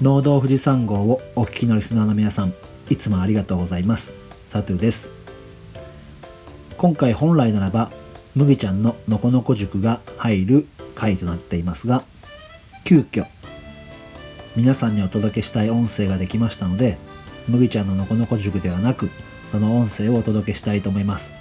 [0.00, 2.54] 農道富士山号をお聞きのリスナーの皆さん
[2.88, 4.12] いつもありがとうございます。
[4.48, 5.10] サトゥです。
[6.76, 7.90] 今回本来ならば
[8.36, 12.04] 麦ちゃんののこのこ塾が入る回となっていますが
[12.84, 13.26] 急遽
[14.54, 16.96] 皆さんにお届けしたい音声ができましたので
[17.48, 19.10] 麦ちゃんののこのこ塾ではなく
[19.50, 21.32] その音声をお届けしたいと思います。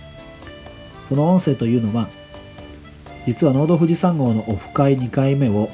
[1.10, 2.10] その音声というのは
[3.28, 5.70] 実は農道富士山号のオフ会2回目を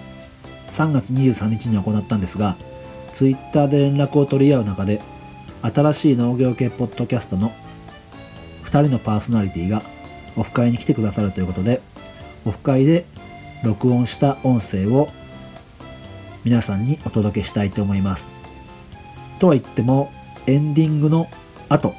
[0.71, 2.57] 3月23日に行ったんですが
[3.13, 5.01] Twitter で連絡を取り合う中で
[5.61, 7.51] 新しい農業系ポッドキャストの
[8.65, 9.81] 2人のパーソナリティが
[10.35, 11.81] オフ会に来てくださるということで
[12.45, 13.05] オフ会で
[13.63, 15.07] 録音した音声を
[16.43, 18.31] 皆さんにお届けしたいと思います。
[19.39, 20.11] とは言っても
[20.45, 21.27] エンディングの
[21.69, 21.93] 後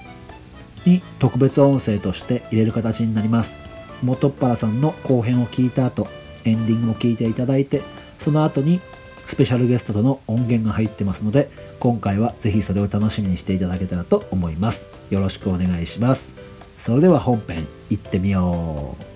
[0.85, 3.57] に特別音声として入れる形になります。
[4.03, 6.09] 元っ腹さんの後編を聞いた後
[6.45, 7.81] エンディングも聞いていただいて
[8.19, 8.81] その後に
[9.27, 14.89] スペシャルゲストとの音源が入ってますので今回はぜひそれを楽しみにしていただけたらと思います。
[15.11, 16.34] よろしくお願いします。
[16.78, 19.14] それでは本編行ってみよう。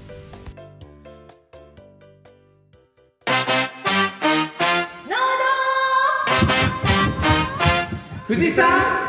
[8.28, 9.07] 富士山富士山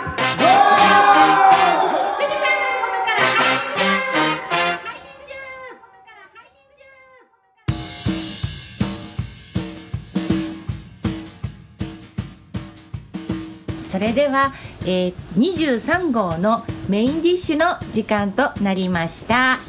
[13.99, 19.59] それでは、えー、23号のメインディッシュの時間となりました、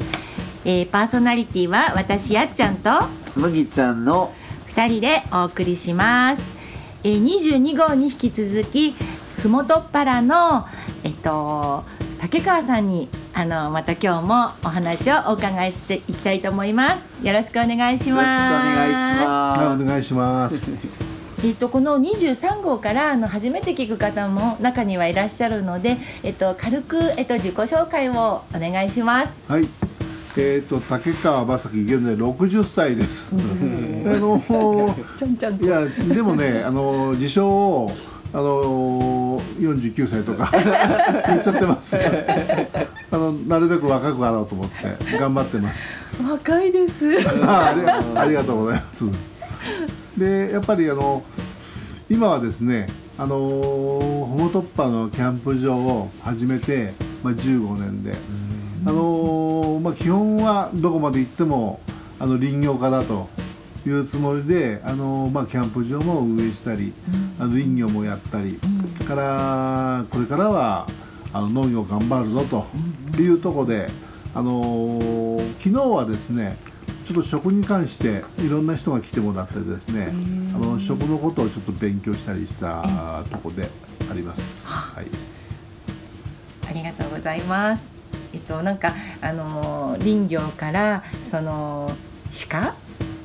[0.63, 2.91] えーパーソナリティは私やっちゃんと
[3.35, 4.33] 麦ちゃんの
[4.73, 6.43] 2人でお送りします、
[7.03, 8.95] えー、22号に引き続き
[9.41, 10.65] ふもとっぱらの
[11.03, 11.83] えっと
[12.21, 17.25] 竹川さんにあのまた今日もお話をお伺いしていきたいと思います。
[17.25, 21.10] よろしくお願いしよろしくおます願いしはい、ますお願いします。
[21.43, 29.33] えっと、この23号からあの初めて聞く方も中にはいらっしゃるので、えっと、軽く、えっと、自己紹介をお願いします。
[29.47, 29.63] はい。
[30.37, 33.31] えっ、と竹川正樹現在60歳です。
[33.33, 33.35] あ
[34.17, 34.39] の
[35.61, 37.91] いやでもねあの自称を
[38.31, 40.49] あの49歳とか
[41.27, 41.97] 言っちゃってます。
[43.11, 45.83] あのなるべく若くあろうと思って頑張ってます。
[46.23, 47.19] 若いです。
[47.43, 47.75] あ
[48.15, 50.00] ありがとうございます。
[50.21, 51.23] でやっぱりあの
[52.07, 52.85] 今はですね
[53.17, 56.93] あのホモトッパのキャンプ場を始めて、
[57.23, 58.13] まあ、15年で、
[58.85, 61.81] あのまあ、基本はどこまで行っても
[62.19, 63.29] あの林業家だと
[63.85, 66.93] いうつもりで、あのまあ、キャンプ場も運営したり、
[67.39, 68.59] あの林業もやったり、
[69.07, 70.87] からこれからは
[71.33, 72.43] あの農業頑張るぞ
[73.15, 73.87] というところで、
[74.33, 76.57] あの昨日はですね
[77.11, 80.13] ちょっと食に関していろんな人が来てもらってですね
[80.55, 83.69] あの食のことをちょっと勉強したりしたところで
[84.09, 84.65] あります。
[84.65, 85.07] はい
[86.69, 87.83] ありがとうございます。
[88.33, 91.91] えっとなんかあのー林業からその
[92.49, 92.75] 鹿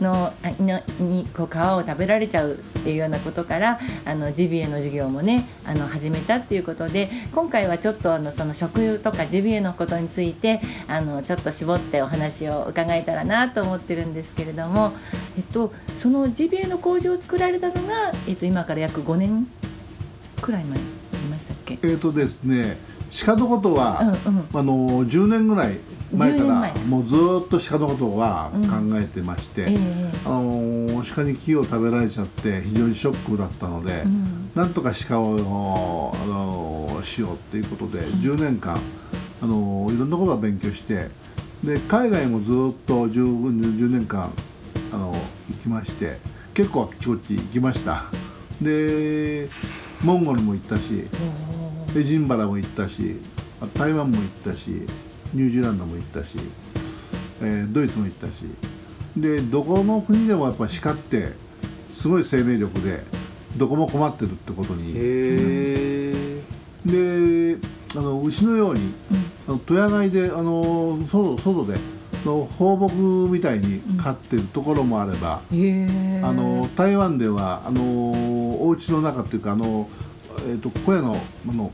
[0.01, 14.93] のあのにこう皮を食べられちゃうっていうようなことからあのジビエの授業もねあの始めたっていうことで今回はちょっとあのその食油とかジビエのことについてあのちょっと絞ってお話を伺えたらなと思ってるんですけれども、
[15.37, 19.47] えっとそのジビエの工場を作られたのがえっと今から約5年
[20.41, 21.75] くらい前になりましたっけ？
[21.83, 22.77] えーとですね
[23.25, 24.49] 鹿のことは、うんうん。
[24.53, 25.79] あの10年ぐらい
[26.13, 28.91] 前か10年ら前もうずーっと鹿のことはうん。
[28.91, 29.77] 考えてまして、ええ
[30.25, 34.51] あの鹿に木を食べられちゃって非常にショックだったので、うん。
[34.55, 38.79] なんとか鹿をあのしようっていうことで、10年間
[39.43, 41.09] あのいろんなことを勉強して
[41.63, 42.53] で海外もずっ
[42.87, 44.33] と 10, 10年間
[44.93, 45.13] あの
[45.49, 46.19] 行きまして
[46.55, 48.05] 結構あっちこっち行きました。
[48.61, 49.49] で
[50.03, 51.07] モンゴルも行ったし
[51.97, 53.17] エジンバラも行ったし
[53.61, 54.87] あ台湾も行ったし
[55.37, 56.31] ニュージーランドも行ったし、
[57.43, 58.33] えードイツも行ったし
[59.17, 61.29] でどこの国でもやっぱ鹿って
[61.93, 63.03] すごい生命力で
[63.57, 66.41] どこも困ってるってことにへえ
[66.87, 67.59] で
[67.95, 68.81] あの牛のように
[69.47, 71.75] あの戸屋街であの外外で
[72.25, 77.81] の放牧みたいに飼ってるところもあれば、へえあの台湾ではあの
[78.61, 79.89] お家の中っていうかあの、
[80.41, 81.73] えー、と小屋のあの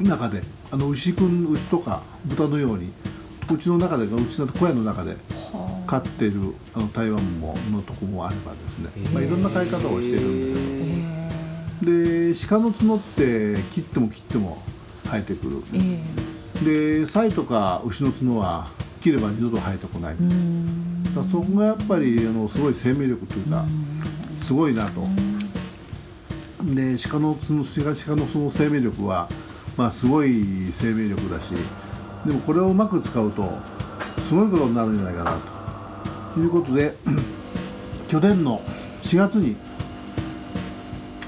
[0.00, 2.92] 中であの牛くん牛とか豚のように
[3.50, 5.16] うちの中でうちの小屋の中で
[5.86, 6.32] 飼ってる
[6.74, 11.08] あの台湾ものとこもあればですね、まあ、いろんな飼い方をしてるんですけど。
[11.80, 14.58] で鹿の角って切っても切っても
[15.04, 16.02] 生えてくる、え
[16.64, 18.68] でサイとか牛の角は
[19.00, 23.64] 切れば二度と生えてこない、だそこがやっぱりあのすごい生命力というか、
[24.42, 25.02] すごいなと。
[26.74, 29.28] で鹿のその鹿鹿のその生命力は、
[29.78, 31.50] まあ、すごい生命力だし
[32.26, 33.48] でもこれをうまく使うと
[34.28, 35.38] すごいことになるんじゃないかな
[36.34, 36.40] と。
[36.40, 36.94] いうことで
[38.10, 38.60] 去年の
[39.02, 39.56] 4月に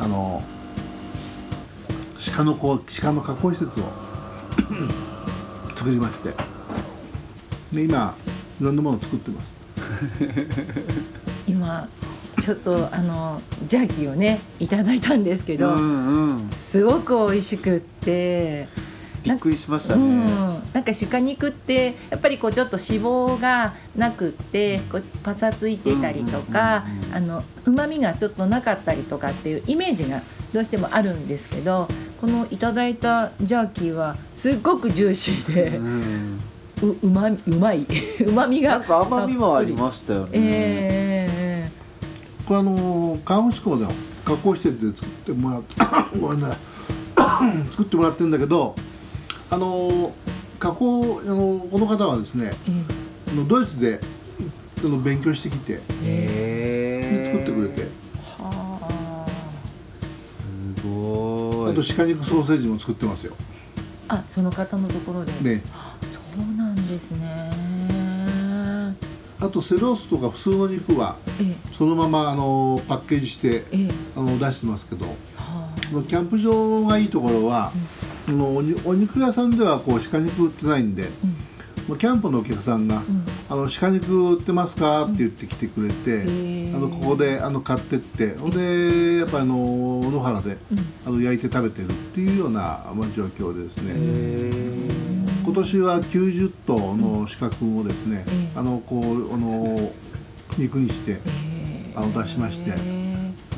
[0.00, 0.42] あの
[2.36, 3.84] 鹿のこう鹿の加工施設を
[5.78, 6.34] 作りまして
[7.72, 8.14] で今
[8.60, 9.52] いろんなものを作ってます。
[11.46, 11.88] 今
[12.40, 16.50] ちょっとあのジャーキーをねいただいたんですけど、うんうん。
[16.50, 18.68] すごく美味しくって
[19.22, 20.32] びっくりしましたうんね、
[20.72, 27.14] なんか鹿肉ってやっぱりこうちょっと脂肪がなくってこうパサついてたりとかうんうんうんうん。
[27.14, 30.22] あの旨味がちょっとなかったりとかっていうイメージが
[30.54, 31.86] どうしてもあるんですけど
[32.20, 36.40] このいただいたジャーキーはすっごくジューシーでうん。
[36.82, 37.86] ううまうまい。
[38.26, 41.39] うまみがなんか甘みもありましたよね、ええ
[42.50, 43.86] これあの川口港で
[44.24, 48.74] 加工施設で作ってもらってごめんなさい作ってもらってるんだけど
[49.52, 50.12] あの
[50.58, 54.00] 加工あのこの方はですねえあのドイツで
[54.84, 57.82] あの勉強してきてへえで作ってくれて。
[58.42, 59.26] はあ。
[60.04, 61.70] すごい。
[61.70, 63.36] あと鹿肉ソーセージも作ってますよ。
[64.08, 65.62] あその方のところで、ね。
[66.36, 67.59] そうなんですね
[69.40, 73.64] あとセロースとか普通の肉はえそのままあのパッケージして
[74.16, 75.06] あの出してますけど
[76.02, 77.72] キャンプ場がいいところは、
[78.28, 78.62] あのお
[78.94, 81.08] 肉屋さんではこう鹿肉売ってないんで、
[81.88, 83.02] もうキャンプのお客さんがうん。
[83.02, 86.22] うん「あの鹿肉売ってますか?」って言ってきてくれて、
[86.72, 90.78] あのここであの買ってってほんでやっぱあの野原でうん。
[91.06, 92.60] あの焼いて食べてるっていうような、
[92.94, 95.09] まあ、状況でですね、へ
[95.50, 98.24] 今年は90頭の鹿くんをですね、
[98.54, 99.92] うんあのこうあの
[100.56, 101.18] 肉にして
[101.96, 102.72] あの出しまして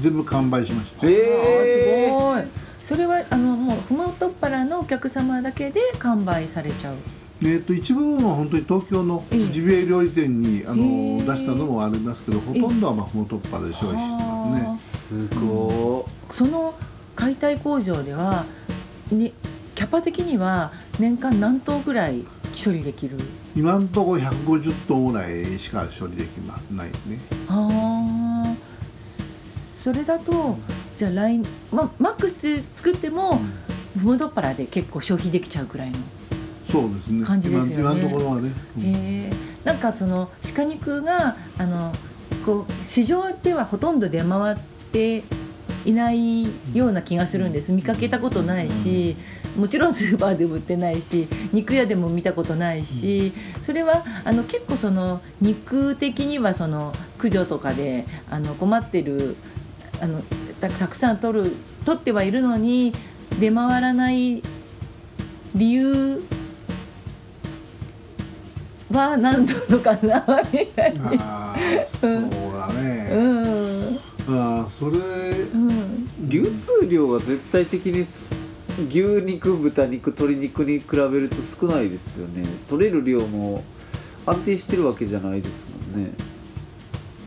[0.01, 1.07] 全部完売しました。
[1.07, 2.45] えあーすごい。
[2.89, 6.97] それはあのもうふもとっぱらのお客様だけで完売されちゃう。
[7.43, 9.53] えー、と一部分は本当に東京のええ。
[9.53, 15.29] ジビエ料理店にあの出したのもありますけどほとんどはまあふもとっぱで消費してますね。
[15.29, 16.75] すごその
[17.15, 18.47] 解体工場では
[19.11, 19.35] に
[19.75, 22.25] キャパ的には年間何頭ぐらい
[22.65, 23.17] 処理できる？
[23.57, 27.19] 今のところ150頭ぐらいしか処理できまないね。
[27.49, 28.55] ああ
[29.83, 30.57] それだと
[30.99, 31.41] じゃあ来、
[31.73, 33.41] ま、マックスで作っても
[33.99, 35.99] ふもとっぱらで結構消費できちゃうくらいの
[36.71, 37.27] そうですね。
[37.27, 37.75] 感じですよね。
[37.75, 38.53] 今今のところはね。
[38.79, 38.83] うん。
[38.85, 38.93] へ
[39.29, 39.31] え
[39.65, 41.93] なんかその鹿肉があの
[42.47, 44.57] こう市場ではほとんど出回っ
[44.93, 45.23] て
[45.85, 46.45] いない
[46.75, 47.73] ような気がするんです。
[47.73, 49.17] 見かけたことないし
[49.57, 53.33] もちろんスーパーでも売ってないし肉屋でも見たことないし
[53.65, 59.37] それはあの結構その肉的にはその駆除とかであの困ってる
[60.01, 60.23] あの
[60.61, 61.53] たたくさん取る
[61.85, 62.93] 取ってはいるのに
[63.41, 64.43] 出回らない
[65.55, 66.23] 理由
[68.91, 71.57] は何なのかなみたいな。
[71.99, 73.09] そうだうね。
[73.15, 73.99] ん
[74.29, 78.35] ああ、それ、うん流通量が絶対的にす
[78.89, 82.45] 牛肉豚肉鶏肉に比べると少ないですよね。
[82.69, 83.65] 取れる量も
[84.27, 86.13] 安定してるわけじゃないですもんね。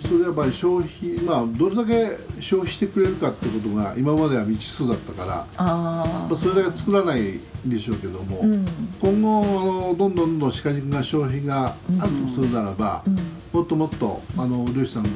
[0.02, 8.66] それはやっぱり消費、まあ、どれだけ消費してくれるかってことが今までは未知数だったから、ああまあ、それだけ作らないんでしょうけども、うん。
[9.02, 13.16] 今後あのどんどんどんどん鹿肉が消費があるとするならば、うん。
[13.52, 15.10] もっともっとあの漁師さんに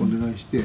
[0.00, 0.62] お願いして、あ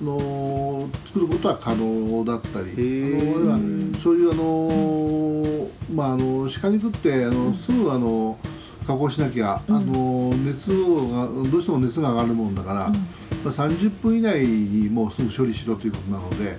[0.00, 3.16] の作ることは可能だったり、
[3.48, 8.38] あのそういうあの、まあ、あの鹿肉ってあのすぐあの
[8.86, 9.76] 加工しなきゃ、うん。
[9.76, 16.56] あの熱がどうしても熱が上がるもんだから、まあ、30分以内にもうすぐ処理しろということなので。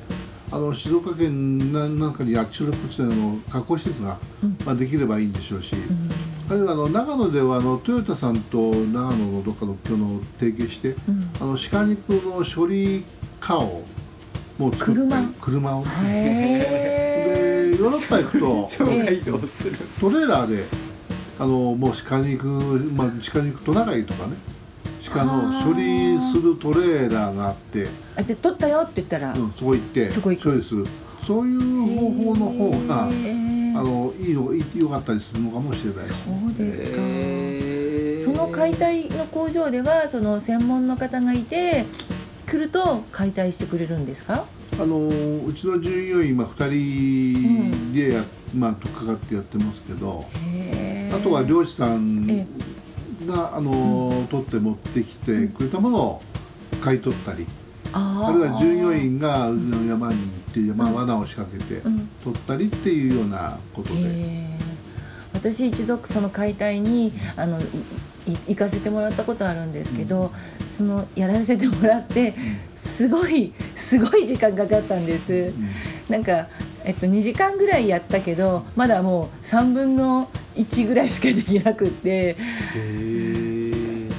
[0.52, 4.58] あの静岡県ななんかにあっちのこっちの加工施設が、うん。
[4.64, 11.32] まあ、できればいいんでしょうし、うんあるいはあの長野ではあのトヨタさんと長野のどっかの今日の提携してうん。
[11.42, 13.04] あの鹿肉の処理
[13.40, 13.82] 化を
[14.60, 15.80] もう作ったり車？
[15.80, 15.84] を。
[15.84, 18.70] へでヨーロッパ行くと
[20.00, 20.66] トレーラーで
[21.40, 24.36] あのもう鹿肉、まあ、鹿肉トナカイとかね
[25.10, 30.52] 鹿の処理するトレーラーがあって、あじゃあ取ったよって言ったら、うん、そこ行ってそこ行く。
[30.52, 30.86] 処理する。
[31.26, 31.60] そういう
[32.00, 33.10] 方法の方が
[33.76, 36.06] あのいいのいい良かったりするのかもしれない。
[36.06, 38.26] ですそうですか、へー。
[38.26, 41.86] その解体の工場ではその専門の方がいて
[42.46, 44.46] 来ると解体してくれるんですか？
[44.80, 46.70] あのうちの従業員今2
[47.92, 48.24] 人でや、
[48.56, 50.26] まあ、とっかかってやってますけど
[51.16, 52.48] あとは漁師さんえ
[53.28, 56.22] があの、取って持ってきてくれたものを
[56.82, 57.46] 買い取ったり、
[57.94, 62.08] あるいは従業員がうちの山に行っっていう、まあ、罠を仕掛けてうん。
[62.24, 64.58] 取ったりっていうようなことで、へえ
[65.34, 67.60] 私一度その解体にあの
[68.48, 70.32] 行かせてもらったことあるんですけど、
[70.78, 72.36] そのやらせてもらって
[72.84, 75.34] すごいすごい時間かかったんです。
[75.34, 75.72] うん。
[76.08, 76.48] なんか、
[76.86, 82.38] えっと、2時間ぐらいやったけどまだもう3分の1ぐらいしかできなくって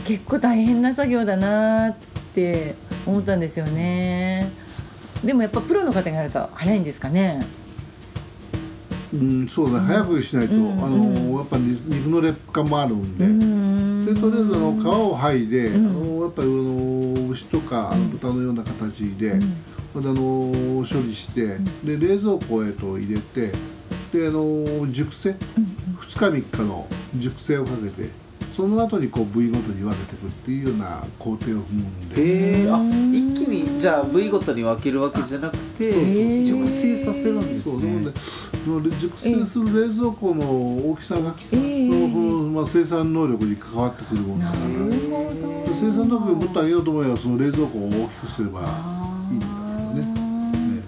[0.06, 1.96] 結構大変な作業だなっ
[2.34, 2.74] て
[3.06, 4.63] 思ったんですよね
[5.24, 7.40] でもやっぱプロの方がやると早いんですかね？
[9.12, 10.72] うん、そうだね、早くしないと、うん。
[10.72, 14.04] あのやっぱり肉の劣化もあるんで、ん。
[14.04, 15.86] でとりあえずあの皮を剥いで、うん。
[15.88, 19.38] あのやっぱりあの牛とかあの豚のような形で、
[19.94, 23.52] またあの処理して、で冷蔵庫へと入れて
[24.12, 28.10] であの熟成？2日3日の熟成をかけて
[28.54, 32.22] その後にこう部位ごとに分けていくっていうような工程を踏むんで。
[32.22, 38.04] へえあうん一気にじゃあ部位ごとに分けるわけじゃなくて熟成させるんですね。
[38.04, 38.12] で
[38.64, 45.34] その熟成する冷蔵庫の大きさが、ええそのそのまあ、生産能力に関わってくるものだからなるほ
[45.66, 45.74] ど。
[45.74, 50.00] 生産能力をもっと上げようと思えばその冷蔵庫を大きくすればあいいんだけどね。
[50.00, 50.24] ー。
[50.76, 50.82] ね。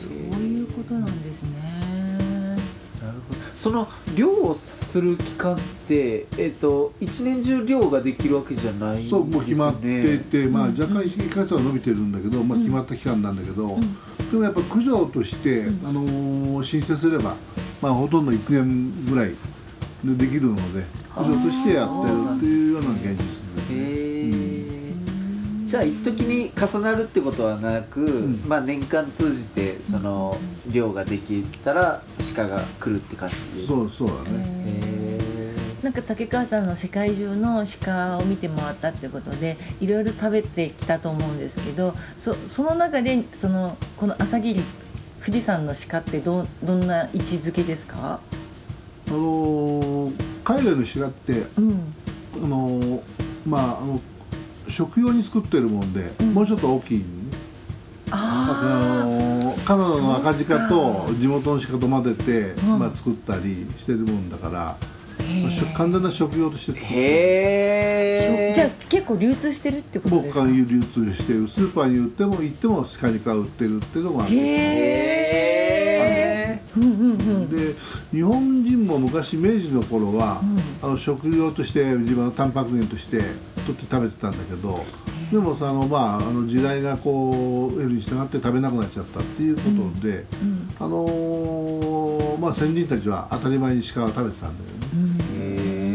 [0.00, 0.08] そ
[0.38, 2.56] ういうことなんですね。
[3.02, 3.40] なるほど。
[3.54, 3.86] その
[4.16, 4.54] 漁を
[4.90, 9.08] する期間って、えっと一年中漁ができるわけじゃないね。
[9.08, 10.78] そうもう決まっていて、まあ、うん。
[10.78, 13.80] 若干1ヶ月は伸びてるんだけど、まあ、うん決まった期間なんだけど、うん。
[13.80, 15.88] でもやっぱ駆除として、うん。
[15.88, 17.36] あのー申請すれば、
[17.80, 19.34] まあ、ほとんど1年ぐらい
[20.04, 20.82] でできるので
[21.14, 23.76] 駆除としてやってるっていうような現実ですへ
[24.56, 24.59] ね。
[25.70, 28.42] えじゃあ一時に重なるってことはなく、ん。
[28.48, 30.36] まあ年間通じてその
[30.70, 32.02] 漁ができたら
[32.34, 33.66] 鹿が来るって感じです。
[33.68, 44.60] そうそうだね、なんか竹川さんの世界中の鹿を見て回ったってことでいろいろ食べてきたと思うんですけどそその中でそのこの朝霧
[45.24, 48.20] 富士山の鹿ってどうどんな位置づけですか、
[49.08, 50.12] あのー
[50.42, 51.94] 海外の鹿ってうん。
[52.34, 53.00] あのー
[53.46, 54.00] まああの
[54.70, 56.34] 食用に作ってるもんで、うん。
[56.34, 57.04] もうちょっと大きい、
[58.10, 61.20] ああのーカナダの赤鹿とそうか。
[61.20, 62.78] 地元の鹿と混ぜて、うん。
[62.78, 65.42] まあ、作ったりしてるもんだから、ー。
[65.42, 67.00] まあ食完全な食用として作ってる。
[67.00, 67.04] へ
[68.50, 70.40] えじゃあ結構流通してるってことですか？
[70.40, 71.48] 僕が流通してる。
[71.48, 74.34] スーパーに売っても行っても鹿肉が売ってるっていうのがある。
[74.34, 74.42] へへ
[75.16, 75.19] え
[77.48, 77.74] で
[78.10, 80.40] 日本人も昔明治の頃は、
[80.82, 83.18] あの食用として自分のタンパク源として
[83.66, 84.84] 取って食べてたんだけど
[85.30, 90.70] でもさあの、まあ、あの時代がこう得るに従って食べなくなっちゃったっていうことで、うん。
[90.78, 94.86] あのーまあ、先人たちは当たり前に鹿は食べてたんだよね。
[94.94, 95.90] うんえ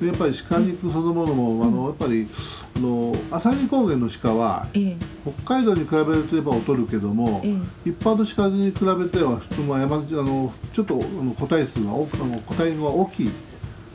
[0.00, 2.28] でやっぱり鹿肉そのものも、あのやっぱり
[2.62, 4.96] あの朝日高原の鹿はええ。
[5.44, 7.54] 北海道に比べるとやっぱ劣るけども、え
[7.84, 13.30] 一般の鹿に比べては普通は山あのちょっとあの個体数が多くあの個体が大きい。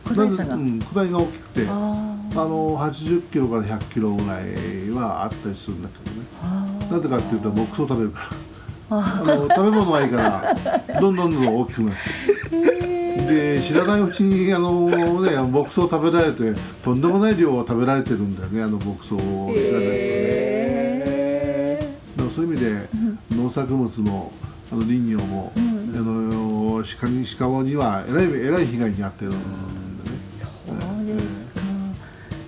[0.08, 0.56] 個体差が。
[0.56, 6.26] うん、個体が大きくてあの80キロから100キロぐらいはあったりするんだけどね。
[6.90, 8.50] なんでかっていうと牧草食べるから。
[8.92, 11.96] ああの食べ物がいいからどんどんどんどん大きくなっ
[12.50, 12.90] て
[13.30, 14.90] で知らないうちにあの、
[15.22, 19.18] ね、牧草食べられてとんでもない量を食べられてるんだよねあの牧草を。
[19.18, 19.60] 知らないとね
[21.06, 21.80] へ
[22.18, 22.90] だからそういう意味で
[23.36, 24.32] 農作物も
[24.72, 25.80] あの林業も、うん。
[25.96, 29.44] あの鹿に鹿にはえらいえらい被害に遭ってるんだね。
[30.40, 31.62] そうですか。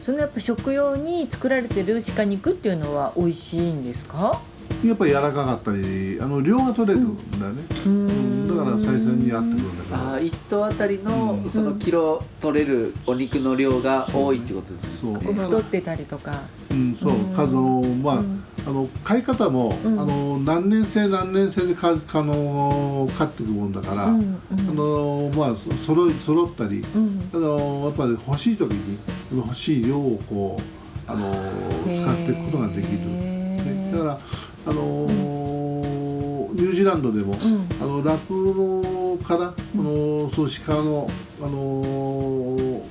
[0.04, 4.40] そのやっぱ食用に作られてる鹿肉っていうのは美味しいんですか？
[4.86, 8.48] やっぱり柔らかかったりあの量が取れるんだよね、ううん。
[8.48, 9.96] だから採算に合ってくるんだけど。
[9.96, 11.50] あー一頭あたりのうん。
[11.50, 15.20] そのキロ取れるお肉の量が多いってことですそうね。
[15.20, 15.34] こう。
[15.34, 16.32] 太ってたりとか。
[16.72, 17.12] うん、そう。
[17.14, 17.36] うん。
[17.36, 18.44] 数のまあ、うん。
[18.68, 20.00] あの飼い方も、うん。
[20.00, 24.40] あの何年生何年生で飼あの飼っていくもんだから、うんうん。
[24.52, 27.30] あのまあそ揃い揃ったりうん。
[27.34, 28.98] あのやっぱり欲しい時に
[29.34, 34.20] 欲しい量をこうあの使っていくことができる、ね、だから
[34.66, 37.68] あのニュージーランドでも、うん。
[37.82, 41.08] あの酪農から、あのその鹿の
[41.42, 42.82] あの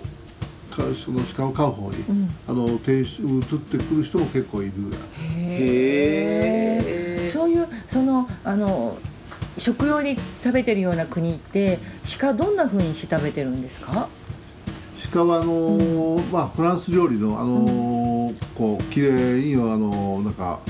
[0.71, 2.29] かその鹿を飼う方に、うん。
[2.49, 4.73] あの移ってくる人も結構いる。
[5.37, 6.79] へ
[7.27, 8.97] えそういうそのあの
[9.59, 11.79] 食用に食べてるような国って
[12.19, 14.09] 鹿どんな風にして食べてるんですか？
[15.13, 20.61] 鹿はあの、まあフランス料理のあの、こう綺麗にあのなんか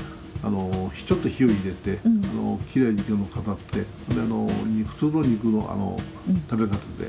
[0.43, 2.21] あのちょっと火を入れて、うん。
[2.25, 3.85] あの綺麗にあの語ってで
[4.17, 6.35] あの肉普通の肉のあの、うん。
[6.49, 7.05] 食べ方で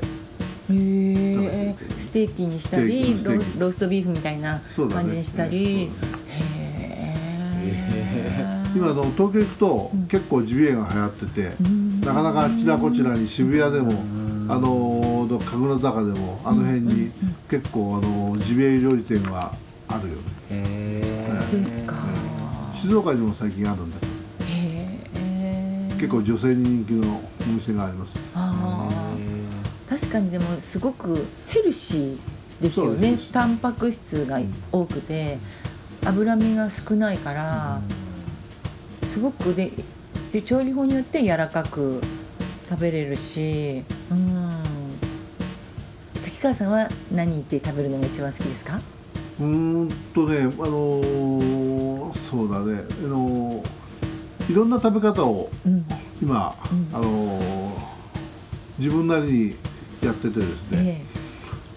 [0.71, 5.63] へえステーキにしたりロローストビーフみたいな感じにしたり。
[5.63, 5.91] ね
[6.29, 7.15] へ
[7.59, 10.07] え今あの東京行くとうん。
[10.07, 12.01] 結構ジビエが流行ってて、うん。
[12.01, 17.11] なかなかあちらこちらに渋谷でも、うんあのー神楽坂でもあの辺に
[17.49, 19.51] 結構あのジビエ料理店が
[19.87, 20.21] あるよね。
[20.49, 21.01] へ
[21.51, 21.95] ですか
[22.83, 24.11] 静岡にも最近あるんだけど。
[24.11, 25.87] へえ。
[25.95, 28.11] 結構女性に人気のお店があります。
[28.35, 29.89] あー。
[29.89, 32.17] 確かにでもすごくヘルシー
[32.61, 33.17] ですよね。
[33.31, 34.39] タンパク質が
[34.71, 35.37] 多くて
[36.05, 37.79] 脂身が少ないから
[39.13, 39.71] すごくで
[40.33, 42.01] で調理法によって柔らかく
[42.69, 44.51] 食べれるしうん。
[46.25, 48.81] 滝川さんは何って食べるのが一番好きですか？
[49.43, 52.83] うーんとねあのーそうだね。
[53.05, 53.83] あのー
[54.51, 55.85] いろんな食べ方をうん。
[56.21, 56.95] 今、うん。
[56.95, 57.73] あのー
[58.79, 59.55] 自分なりに
[60.01, 61.05] やっててですね、え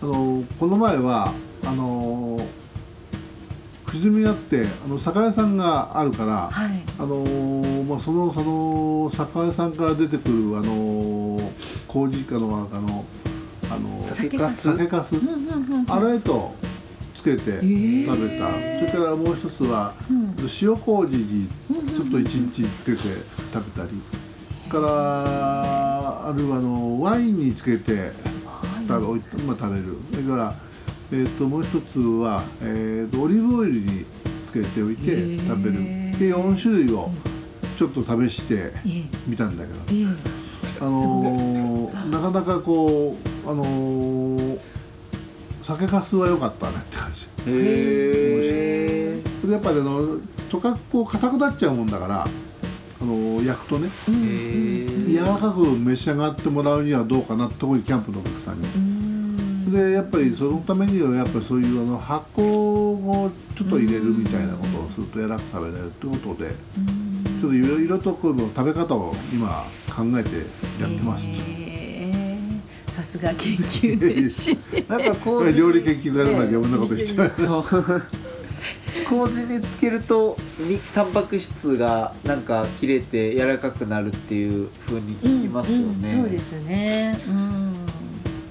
[0.03, 1.33] あのーこの前は
[1.65, 2.47] あのー
[3.87, 6.83] 富士見があってあの酒屋さんがあるから、えはい。
[6.99, 11.51] あのーまあ、そのその酒屋さんから出てくるあのー
[11.87, 13.05] 麹かの中の
[13.71, 14.69] あのー酒かす。
[14.69, 16.66] あれとつ
[17.37, 18.07] けてー。
[18.07, 18.51] 食べた、
[18.91, 20.35] それからもう一つはうん。
[20.63, 22.99] 塩麹にうんちょっと一日つけて
[23.53, 23.91] 食べたり、
[24.71, 28.11] それからあるいはあのワインにつけて
[28.89, 29.85] 食べ,、まあ、食べる。
[30.13, 30.55] それから、
[31.13, 34.05] えー、ともう一つは、えー、とオリーブオイルに
[34.47, 35.77] つけておいて食べる。
[36.19, 37.11] で4種類を
[37.79, 39.05] ちょっと試してええ。
[39.27, 40.07] みたんだけど、ええ。
[40.81, 43.17] あのーなかなかこ
[43.47, 44.59] うあのー
[45.67, 53.91] 酒かすは良かったねって感じへえそれやっぱりあのとかこう硬くなっちゃうもんだからあの焼くとね。
[54.07, 58.69] 柔らかく召し上がってもらうにはどうかな特にキャンプのお客さんに。
[58.69, 59.73] うん。
[59.73, 70.37] でやっぱりそのためにはやっぱりそういうあの発酵をちょっと入れるみたいなことをすると柔らかく食べられるってことでちょっといろいろとこの食べ方を今考えて
[70.81, 71.96] やってます、へえさ
[73.19, 77.31] すが研究熱心 なんかこう料理研究家だから余分なこと言ってない
[79.09, 87.19] 麹につけるとにタンパク質がなんか切れて柔らかくなるっていう風に聞きますよね、うんうんそうですね。
[87.29, 87.73] うん。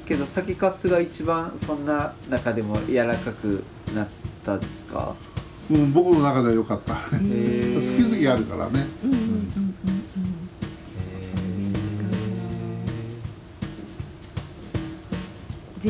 [0.08, 3.63] けど酒かすが一番そんな中でも柔らかく
[3.95, 4.08] なっ
[4.45, 5.15] たですか？
[5.71, 6.93] うん、僕の中では良かった。
[6.93, 8.86] 好き好きあるからね。
[9.04, 9.12] うん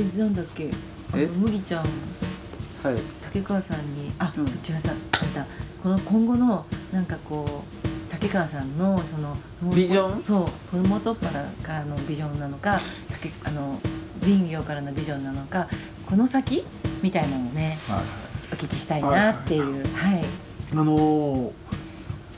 [0.03, 0.69] でなんだっけ？
[1.13, 1.27] あのえ？
[1.27, 1.83] 麦ちゃん。
[1.83, 2.95] はい。
[3.23, 4.43] 竹川さんにあ、うん。
[4.43, 5.45] 違うさあんた。
[5.81, 9.37] この今後のなんかこう竹川さんのその
[9.73, 10.23] ビジョン？
[10.23, 13.79] そうふもとっぱらからのビジョンなのか竹あの
[14.21, 15.69] 林業からのビジョンなのか
[16.05, 16.65] この先
[17.01, 17.99] みたいなのをねはい
[18.51, 19.83] お聞きしたいなっていう。
[19.95, 20.23] はい、
[20.73, 21.51] あのー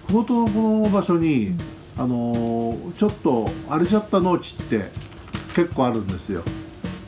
[0.09, 1.57] 麓のこの場所に、うん。
[1.97, 4.91] あのーちょっと荒れちゃった農地って
[5.55, 6.43] 結構あるんですよ。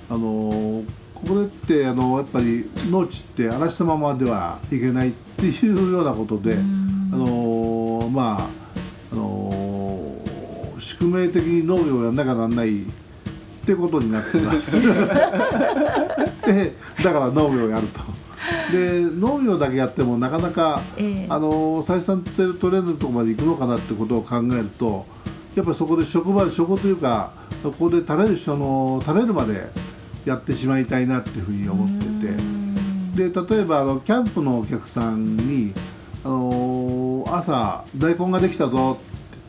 [0.09, 0.85] あのー
[1.27, 8.47] これってあのやっぱり農地って荒らしたままではいけないっていうようなことで、うんあのーまあ
[9.11, 12.85] あのー宿命的に農業をやんなきゃなんないっ
[13.65, 14.81] てことになってます。
[14.81, 14.87] で
[17.03, 17.99] だから農業をやると。
[18.71, 25.05] で農業だけやってもなかなかええあの採算取れるとこまで行くのかなってことを考えると
[25.55, 29.69] やっぱりそこで職場職というかそこで食べる人の食べるまで
[30.25, 32.59] やってしまいたいなっていうふうに思ってて。
[33.15, 35.73] で例えばあのキャンプのお客さんに、
[36.23, 38.97] あの朝大根ができたぞ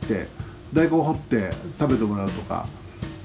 [0.05, 0.31] って言って
[0.73, 2.67] 大根掘って食べてもらうとか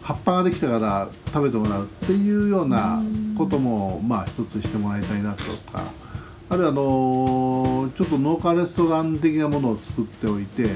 [0.03, 3.01] 葉っぱができたから食べてもらうっていうような
[3.37, 5.83] こともまあ一つしてもらいたいなとか。
[6.47, 10.67] あるいはあのちょっと農家レストラン的なものを作っておいて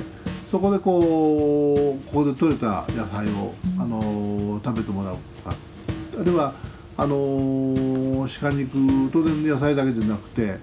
[0.50, 5.69] そこでこうここで採れた野菜を、あの食べてもらうとか。
[6.20, 6.54] あるいは
[6.98, 10.58] あの鹿肉当然野菜だけじゃなくて、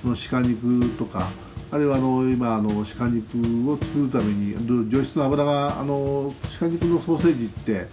[0.00, 1.28] その鹿肉とか
[1.70, 4.54] あるいはあの今あの鹿肉を作るために
[4.90, 7.88] 上質の油があの鹿肉のソーセージって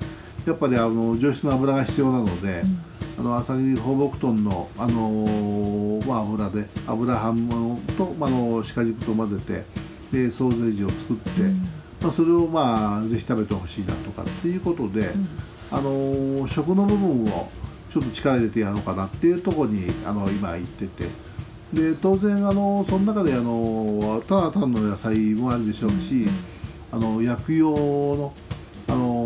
[0.47, 2.63] やっぱりあの上質の油が必要なので、
[3.17, 9.63] あの朝霧放牧豚の、あのまあ、油で油半分と、まあ、あの鹿肉と混ぜ
[10.11, 11.29] てでソーセージを作って、
[12.01, 15.09] まあ、それをまあぜひ食べてほしいなとかっていうことで、
[15.71, 17.49] あの食の部分を
[17.91, 21.29] ちょっと力入れてやろうかなっていうところにあの今行ってて。
[21.73, 26.25] で当然あのその中であのただ単の野菜もあるでしょうし、
[26.91, 28.33] あの薬用の
[28.87, 29.23] あの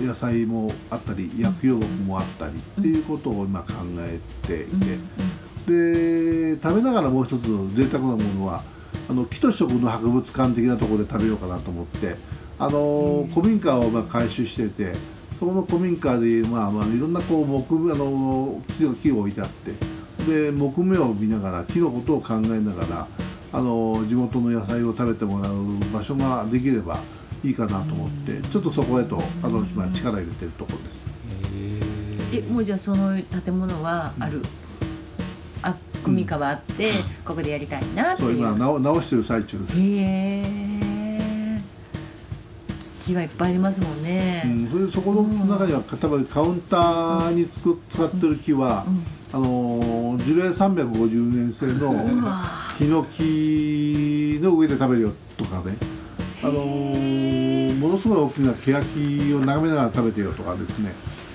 [0.00, 8.64] 野菜もあったり薬用木もあったりっていうことを今考えていて、で食べながらもう一つ贅沢なものは
[9.08, 12.16] あの木と食の博物館的なところで食べようかなと思って
[12.58, 14.94] あの古民家をまあ改修してて
[15.42, 19.72] そこの古民家で、まあまあ、いろんなこう木あの木を木を置いてあって
[20.24, 23.08] で木目を見ながら木のことを考えながら
[23.52, 26.96] あの地元の野菜を食べてもらう場所ができれば
[27.42, 31.02] いいかなと思ってちょっとそこへとあの、まあ、力入れてるところです。
[32.36, 34.40] えもうじゃあその建物はある、
[35.62, 35.74] あ
[36.04, 36.92] 組みはあって、
[37.24, 38.30] ここでやりたいなってそう。
[38.30, 39.76] いう今直直してる最中です。
[39.76, 40.81] へえ
[43.04, 48.84] 木がいっぱいありますもんね、うん、それでそこの中には例えばカウンターにつく使ってる木は、
[49.32, 51.92] あの樹齢350年生の
[52.78, 55.76] ヒノキの上で食べるよとかね、
[56.42, 60.92] あのーものすごい大きな欅を眺めながら食べてよとかですね、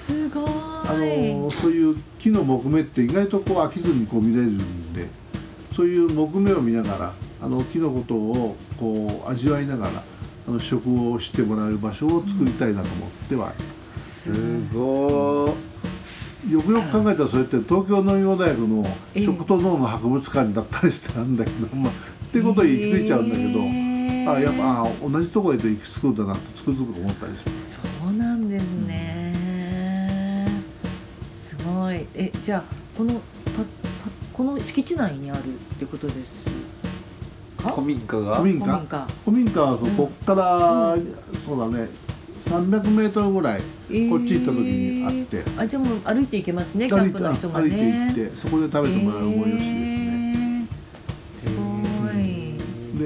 [0.08, 0.50] すごい、あ
[0.94, 5.08] のーそういう木の木目って意外とこう飽きずにこう見れるんで
[5.76, 10.04] そういう木目を見ながらあの木のことをこう味わいながら
[10.48, 13.54] あの食をしてもらえる場所を作りたいなと思っては、
[13.96, 14.32] す
[14.74, 15.68] ごー。
[16.50, 19.26] よくよく考えたらそれって東京農業大学のええ。
[19.26, 21.96] 食と脳の博物館だったりしてなんだけど、まあ、っ
[22.32, 27.80] ていうことに行き着いちゃうんだけど、あやっぱあ同じとこへと行き着くんだなとつくづく思ったりします。
[28.04, 30.48] そうなんですね、
[31.46, 32.06] すごい。
[32.16, 32.64] えじゃあ
[32.98, 33.66] このたた
[34.32, 36.37] この敷地内にあるってことですか
[37.58, 38.36] 古民家が？
[38.36, 40.96] 古民家古民家古民家はこっから、
[41.46, 41.90] そうだね。
[42.46, 50.66] 300メートルぐらいこっち行った時にあって、えーあじゃあもう歩いて行けますねキャンプの人が歩いてね行ってそこで食べてもらうもよしですね、
[51.44, 51.50] えーす
[52.02, 53.02] ごい、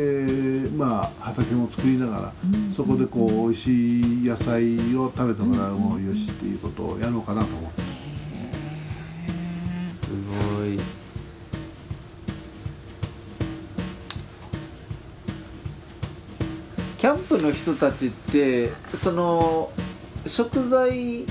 [0.67, 2.73] でまあ畑も作りながらうん。
[2.75, 7.81] そこでこう美味しい野菜を食べてもらうもよしっていうことをやろうかなと思って
[17.01, 19.71] キャンプの人たちってその
[20.27, 21.25] 食材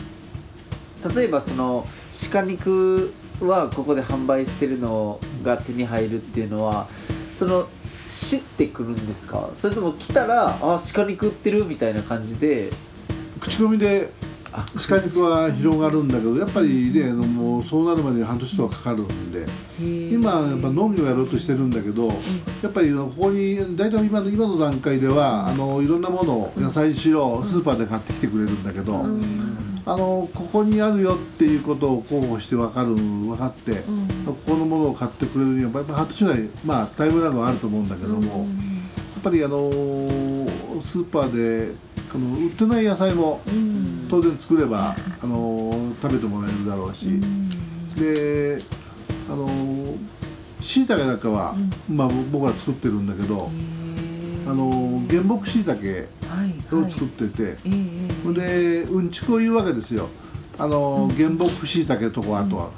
[1.14, 1.86] 例えばその
[2.32, 6.88] 鹿肉はここで販売してるのが手に入るっていうのは
[7.36, 7.68] その
[8.08, 9.50] 知ってくるんですか？
[9.54, 12.70] それとも来たらあ鹿肉売ってるみたいな感じで。
[13.40, 14.10] 口コミで
[14.52, 19.46] 鹿肉は広がるんだけどやっぱりねあのもうそうなるまでに半年とはかかるんで
[20.12, 28.96] 今やっぱ農業やろうとしてるんだけどやっぱりここに大体今の今の段階ではあのいろんなものを野菜しろスーパーで買ってきてくれるんだけど、
[29.86, 33.82] あのここにあるよっていうことを候補して分かる分かって、
[34.26, 38.44] ここのものを買ってくれるにはやっぱり半年ぐらいまあタイムラグはあると思うんだけども、や
[39.20, 41.74] っぱりあのスーパーで
[42.12, 43.40] あの売ってない野菜も
[44.08, 45.70] 当然作ればあの
[46.02, 47.20] 食べてもらえるだろうし、
[47.96, 48.60] で
[49.30, 49.46] あの
[50.60, 51.54] しいたけなんかは、
[51.88, 53.50] まあ、僕ら作ってるんだけど、
[54.46, 56.08] あの原木しいたけ
[56.72, 57.56] を作ってて、
[58.22, 60.08] それでうんちくを言うわけですよ。
[60.58, 62.70] あの、原木しいたけとかあとは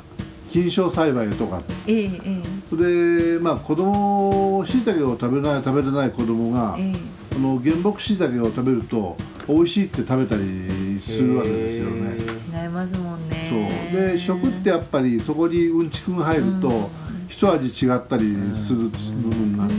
[0.51, 1.63] 菌床栽培とか。
[1.87, 2.43] ええ
[2.73, 9.17] でまあ子供しいたけを食べない食べれない子供が、ええあの原木しいたけを食べると
[9.49, 12.17] 美味しいって食べたりするわけですよね。
[12.55, 13.29] え違いますもんそう。
[13.29, 16.87] ねで食ってやっぱりそこにうんちくが入ると、うん。
[17.29, 19.75] 一味違ったりする部分があって、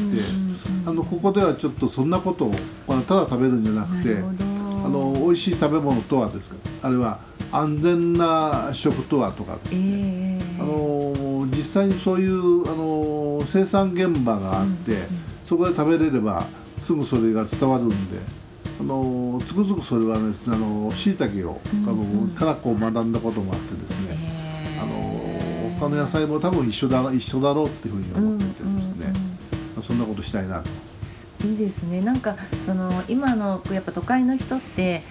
[0.87, 2.51] あのここではちょっとそんなことを
[2.87, 6.55] まあただ食べるんじゃなくてあの美味しい食べ物とはですか？
[6.81, 7.19] あるいは
[7.51, 10.61] 安全な食とはとかですえね、え。
[10.61, 14.97] あの実際にそういうあの生産現場があって、
[15.47, 16.45] そこで食べれれば
[16.83, 18.43] すぐそれが伝わるんで。
[18.79, 29.07] あのつくづくそれはねあの椎茸をあの、うんからこう学んだこともあってですね、ええあの他の野菜も多分一緒だ一緒だろうっていうふうに思っててですね、うんうん
[29.77, 29.83] うん。
[29.83, 30.69] そんなことしたいなと。
[31.47, 32.01] いいですね。
[32.01, 35.03] なんかその今のやっぱ都会の人って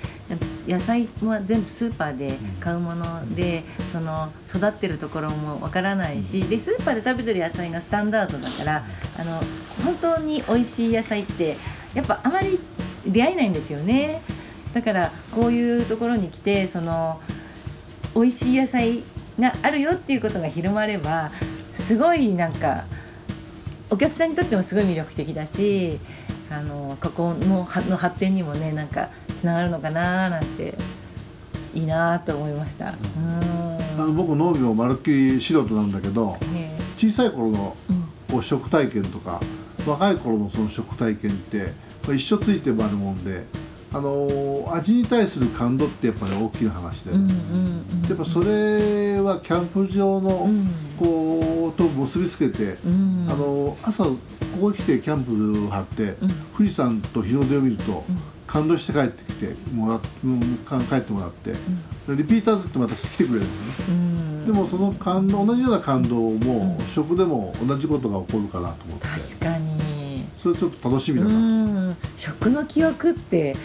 [0.67, 8.85] 野菜は全部スーパーで買うもので、その育ってるところもわからないし、でスーパーで食べてる野菜がスタンダードだから
[9.19, 9.41] あの
[9.85, 11.57] 本当に美味しい野菜って
[11.95, 12.59] やっぱあまり
[13.07, 14.23] 出会えないんですよね。
[14.73, 17.21] だからこういうところに来てその
[18.15, 19.03] 美味しい野菜
[19.39, 21.31] があるよっていうことが広まれば
[21.87, 22.85] すごいなんか
[23.91, 25.99] お客さんにとってもすごい魅力的だし
[26.51, 30.75] あのここのはの発展にもねなんかつながるのかななんて
[31.75, 32.87] いいなと思いました。
[32.87, 32.93] うん。
[34.03, 38.03] あの僕農業まるっきり素人なんだけどね小さい頃のうん。
[38.33, 39.41] こう食体験とか
[39.87, 41.73] 若い頃のその食体験って
[42.07, 43.45] まあ一生ついてもあるもんで
[43.95, 47.19] あの味に対する感動ってやっぱり大きな話で、や
[48.15, 50.67] っぱそれはキャンプ場のうん。
[50.99, 53.27] こうと結びつけて、うん。
[53.29, 54.17] あの朝こ
[54.61, 56.29] こに来てキャンプ張って、うん。
[56.57, 61.53] 富士山と日の出を見ると、うん感動して帰ってきてもら帰ってもらって、
[62.09, 64.47] リピーターってまた来てくれるんですね、うん。
[64.47, 66.85] でもその感動同じような感動も、うん。
[66.95, 69.09] 食でも同じことが起こるかなと思って。
[69.09, 70.27] 確かに。
[70.43, 71.97] それちょっと楽しみだうな、ん。
[72.19, 73.57] 食の記憶って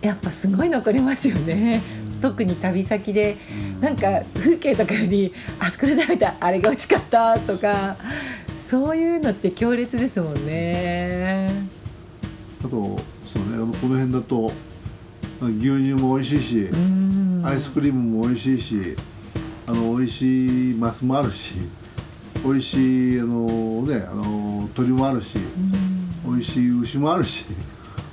[0.00, 1.82] やっぱすごい残りますよね。
[2.22, 3.36] 特に旅先で。
[3.80, 7.96] なんか風景とかよりあそこで食べたあれが美味しかったとか
[8.70, 11.50] そういうのって強烈ですもんね。
[12.64, 12.96] あと
[13.56, 14.52] あのこの辺だと
[15.40, 17.42] 牛乳も美味しいし、うん。
[17.44, 18.96] アイスクリームも美味しいし
[19.66, 21.54] あの美味しいマスもあるし
[22.44, 24.22] 美味しいあのねあの
[24.74, 26.36] 鶏もあるしうん。
[26.36, 27.44] 美味しい牛もあるし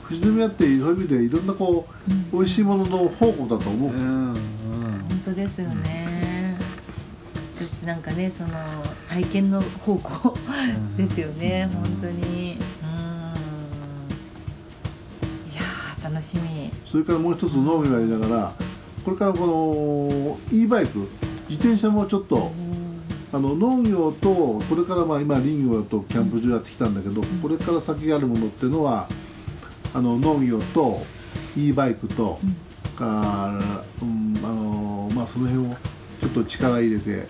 [0.07, 1.87] 富士宮ってそういう意味でいろんなこ
[2.31, 4.33] う美味しいものの宝庫だと思う、うんうん。
[4.33, 6.57] 本当ですよね。
[7.57, 8.49] そしてなんかねその
[9.09, 10.37] 体験の宝庫
[10.97, 12.57] ですよね本当に
[16.93, 18.53] それからもう一つ農業やりながら
[19.03, 21.09] これからこの e バイク
[21.49, 22.51] 自転車もちょっと
[23.33, 29.07] あの農業とこれからまあ今林業とキャンプ場やってきたんだけどこれから先があるものっていうのは
[29.93, 31.01] あの農業と
[31.57, 32.55] e バイクとうん。
[32.93, 33.59] から、
[34.01, 35.75] うんあのまあ、その辺を
[36.21, 37.27] ちょっと力入れて、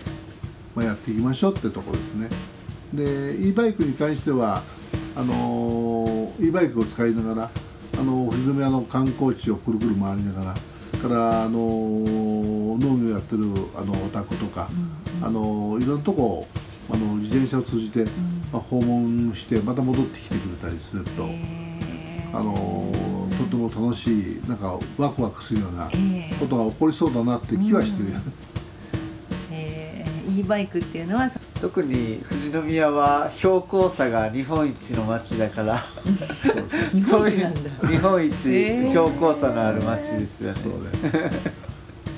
[0.74, 2.28] まあ、やっていきましょうってところですね。
[2.92, 4.62] で e バイクに関しては
[5.16, 7.50] あの e バイクを使いながら
[7.98, 10.54] あの富士宮の観光地をくるくる回りながら
[11.08, 13.44] からあの農業やってる
[13.76, 14.70] あのお宅とか、
[15.22, 16.46] あのいろんなとこを
[16.90, 18.04] あの自転車を通じて、
[18.52, 21.28] まあ、訪問してまた戻ってきてくれたりすると、
[22.32, 22.90] あの
[23.38, 25.90] とても楽しいなんかワクワクするような
[26.40, 28.24] ことが起こりそうだなって気はしてるよね。
[29.52, 31.30] えー、e バイクっていうのは
[31.64, 35.82] 特に富士宮は標高差が日本一の町だから。
[37.08, 37.54] そういう
[37.88, 41.30] 日本一標高差のある町ですよね、そうね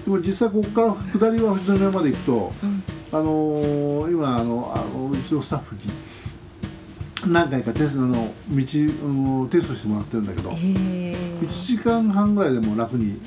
[0.04, 2.82] でも実際ここから下りは富士宮まで行くと、うん。
[3.12, 13.20] あのー今あのあのうちのスタッフに何回かテストの道、うん、テストしてもらってるんだけど、えー、1時間半ぐらいでもう楽に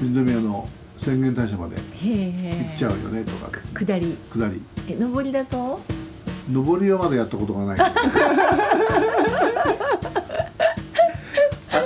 [0.00, 0.66] 富士宮の
[1.00, 4.16] 浅間大社までへ行っちゃうよねとか、下り。
[4.32, 4.62] 下り。
[4.88, 5.80] え上りだと？
[6.52, 7.80] 上りはまだやったことがない。
[7.80, 7.90] あ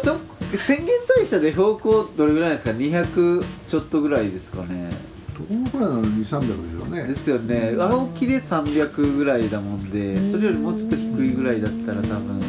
[0.02, 0.16] そ
[0.66, 4.90] 宣言大社で標高どれぐらいですか？200ちょっとぐらいですかね。
[5.48, 6.26] どのくらいなの？2300
[6.62, 7.06] ですよね。
[7.06, 7.76] ですよね。
[7.78, 12.40] 青木で300ぐらいだもんでそれよりもうちょっと低いぐらいだったら多分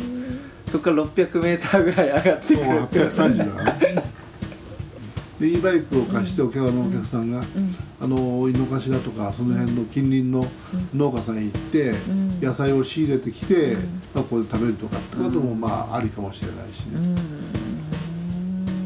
[0.67, 2.65] そこから600メーターぐらい上がってくる。
[2.65, 4.03] もう830だね
[5.39, 7.75] で e バイクを貸してお客のお客さんが、うん。
[7.99, 10.45] あの井の頭とかその辺の近隣の
[10.93, 12.39] 農家さんへ行って、ん。
[12.41, 13.81] 野菜を仕入れてきて、うん。
[14.13, 17.07] まあ、ここで食べるとかってこともまあありかもしれないしうね、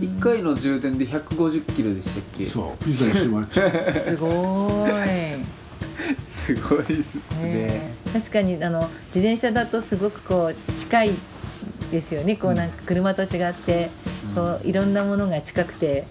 [0.08, 0.18] ん。
[0.18, 2.46] 1回の充電で150キロでしたっけ？
[2.46, 2.84] そう。
[2.84, 4.00] 富士山一周回っちゃう。
[4.00, 5.46] すごーい。
[6.46, 7.54] すごいですね。
[7.54, 7.94] ね。
[8.12, 8.80] 確かにあの
[9.14, 11.12] 自転車だとすごくこう近い
[11.92, 12.38] ですよね。
[12.38, 13.92] こうなんか車と違って、
[14.34, 16.08] こういろんなものが近くて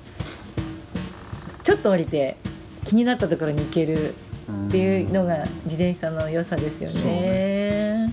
[1.69, 2.39] ちょっと降りて
[2.87, 8.11] 気になったところに行けるっていうのが自転車の良さですよそうね。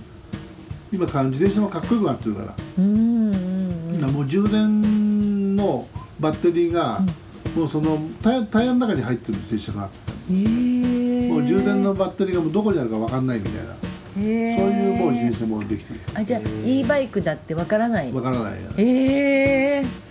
[0.92, 4.10] 今から自転車もかっこよくなってるから、うんうんうん。
[4.10, 5.88] もう充電の
[6.20, 7.00] バッテリーが、
[7.56, 11.32] もうそのタイヤタイヤの中に入ってる自転車があって、へー。
[11.32, 14.58] もう充電のバッテリーがもうどこにあるか分かんないみたいな、へー。
[14.58, 18.12] そういうもう自転車もできてるあじゃあ e バイクだってわからない。
[18.12, 18.52] 分からない。
[18.76, 20.05] ええ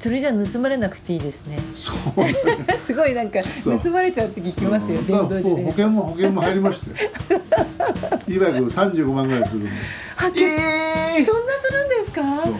[0.00, 1.58] それじゃ盗まれなくていいですね。
[1.74, 2.24] そう。
[2.86, 5.06] すごいなんか盗まれちゃうって聞きますようん。
[5.06, 5.64] 電動自転車。
[5.64, 6.90] 保険も保険も入りまして。
[8.32, 9.70] e バイク35万ぐらいするんで。
[10.16, 12.22] あけえそんなするんですか？
[12.44, 12.54] そう。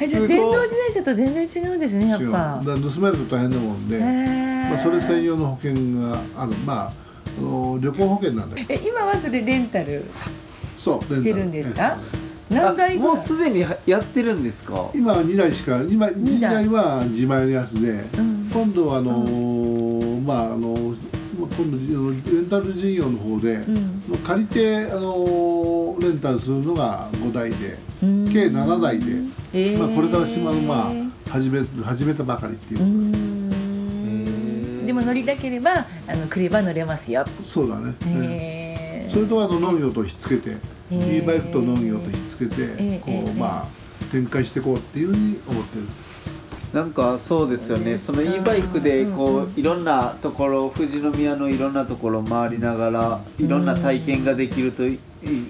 [0.00, 2.26] えじゃ電動自転車と全然違うんですねやっぱ。
[2.28, 6.52] から盗まれると大変なもんで、まあ、それ専用の保険がある。
[6.66, 6.92] まあ
[7.36, 8.74] あの旅行保険なんだけど。
[8.74, 10.04] え今はそれレンタル
[10.78, 11.98] そうしてるんですか？
[12.00, 12.23] ー
[12.54, 13.14] 何台ぐらい？
[13.16, 14.90] もうすでにやってるんですか？
[14.94, 16.54] 今は2台しか今2二台。
[16.64, 18.50] 台は自前のやつで、うん。
[18.52, 20.72] 今度はあのーまああの
[21.38, 24.00] まあ今度あのレンタル事業の方で、うん。
[24.24, 28.24] 借りてあのレンタルするのが5台で、うん。
[28.32, 29.04] 計7台で、
[29.52, 29.78] えー。
[29.78, 30.92] まあ、これから島のまあ
[31.30, 32.80] 始め始めたばかりっていう。
[32.82, 34.86] う、ん。
[34.86, 37.24] でも乗りたければあの来れば乗れますよ。
[37.40, 38.73] そうだね、へー
[39.14, 40.56] それとあの農業とひっつけて、
[40.90, 43.34] e バイクと農業とひっつけて、ーこう、えー。
[43.38, 45.84] まあ展開していこうっていうふうに思ってる。
[46.72, 47.92] なんかそうですよね。
[47.92, 49.42] ねその e バイクでこうん。
[49.44, 54.98] うういろんなところ富士宮のいろんなところ回りながらいろんな体験ができるとい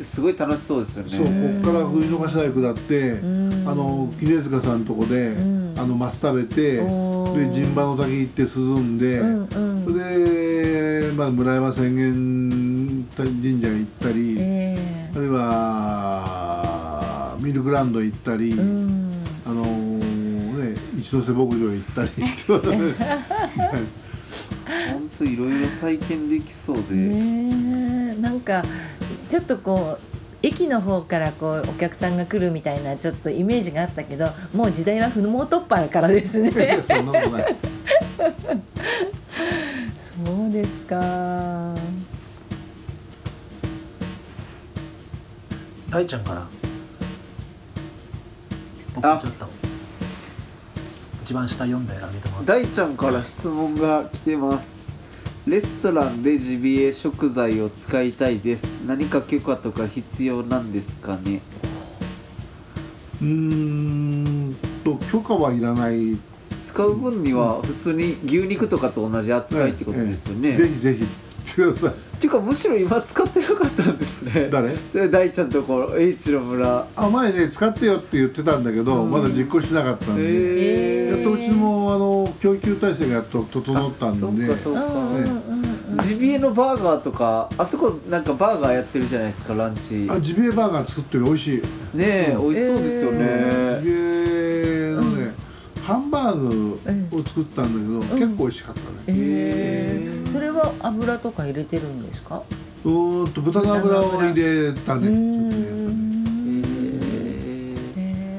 [0.03, 3.66] すごい楽しそうですよそうこねっから藤の頭へ下って、ん。
[3.66, 5.74] あの杵塚さんのとこで、ん。
[5.79, 6.85] あのマス食べてで
[7.50, 8.48] 陣馬の滝行って涼
[8.79, 9.85] んで、うんうん。
[9.85, 10.18] それ
[11.09, 12.73] で、まあ、村山浅間
[13.17, 14.77] 神社行ったり、え
[15.14, 19.11] あるいはミルクランド行ったり、えうん。
[19.47, 22.11] あのね一ノ瀬牧場行ったり
[24.67, 28.21] 本当いろいろ体験できそうで、ねえ。
[28.21, 28.62] なんか
[29.31, 30.05] ちょっとこう
[30.43, 36.51] 駅の方からこうお客さんが来るみたいなちょっとイメージがあったけどもう時代は不毛突破からですね。
[36.88, 37.55] そんなことない。
[40.25, 41.75] そうですか
[45.90, 46.47] 大ちゃんから。
[48.94, 49.47] 僕あちょっと。
[51.23, 52.47] 一番下読んであげてもらって。
[52.47, 54.75] 大ちゃんから質問が来てます。
[55.47, 58.64] レストランでジビエ食材を使いたいです。
[58.87, 61.40] 何か許可とか必要なんですかね？
[63.20, 66.18] うーんと許可はいらない。
[66.64, 71.07] 使う分には普通に牛肉とかと同じ扱いってことですよね、ええぜひぜひ。
[71.47, 74.48] 来てくださいっていうかむしろ今使ってなかったんですね。
[74.50, 74.74] 誰？
[74.94, 76.87] で大ちゃんところ H の村。
[76.96, 79.10] あ前ね使ってよって言ってたんだけど、うん。
[79.10, 90.08] まだ実行してなかったんで、えやっとうちもあの供給体制がやっと整ったんであそうかそうか、ジビエのバーガーとかあそこなんかバーガーやってるじゃないですかランチ。
[90.10, 91.24] あジビエバーガー作ってる。
[91.24, 91.58] 美味しい。
[91.94, 92.54] ねえうん。
[92.54, 94.96] 美味しそうですよね、ジビエ
[95.85, 96.81] ハンバーグ
[97.12, 100.33] を作ったんだけど、結構美味しかったね、えー。
[100.33, 102.42] それは油とか入れてるんですか？
[102.85, 105.11] うーんと豚の油を入れたね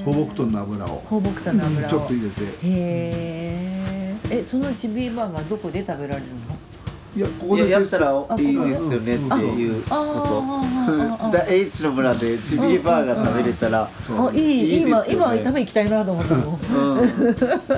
[0.03, 1.03] 放牧豚の油を。
[1.07, 1.89] 放牧豚の油を。
[1.91, 2.41] ちょっと入れて。
[2.63, 4.39] へー。
[4.39, 6.54] えそのジビエバーガーどこで食べられるの？
[7.15, 11.31] いやこー、こでいややったらあいいですよねっていうこと。
[11.31, 15.05] だ H の村でジビエバーガー食べれたら、あいいいいですよね。
[15.11, 16.59] 今今食べ行きたいなと思ったも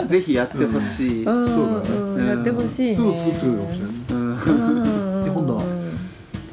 [0.08, 1.48] ぜひやってほしい、うん。
[1.48, 1.96] そうだね。
[1.98, 2.28] うん。
[2.28, 2.96] やってほしいね。
[2.96, 5.64] すぐ作ってくれるかもしれないで今度は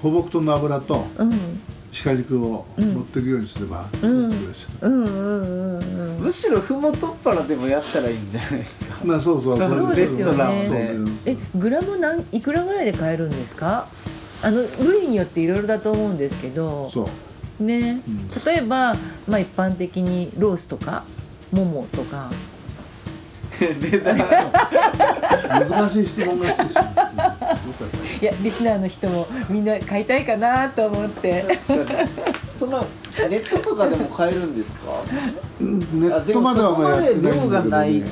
[0.02, 1.30] 放牧豚の油とうん
[2.02, 4.10] 鹿肉をうん持っていくようにすればうん。
[4.10, 4.30] うん
[4.82, 8.96] うんうんむしろふもとっぱらでもやったらいいんじゃないですか。
[9.04, 10.06] まあそうそうそうこれで。
[10.08, 10.64] すよね。
[10.66, 13.86] そうねえグラムなんいくらぐらいで買えるんですか？
[14.42, 16.90] あの部位によっていろいろだと思うんですけど。
[16.90, 17.06] そ
[17.60, 17.62] う。
[17.62, 18.00] ね。
[18.08, 18.28] うん。
[18.44, 18.94] 例えば、
[19.28, 21.04] まあ、一般的にロースとか
[21.52, 22.30] ももとか。
[25.48, 27.43] 難しい質問が来てしまう
[28.20, 31.44] いやリスナーの人もみんな買いたいかなと思って。
[32.58, 32.78] その
[33.28, 34.92] ネットとかでも買えるんですか？
[35.60, 35.78] うん。
[36.00, 38.02] ネットまではまだけど、ね、あでもそこまで量がない。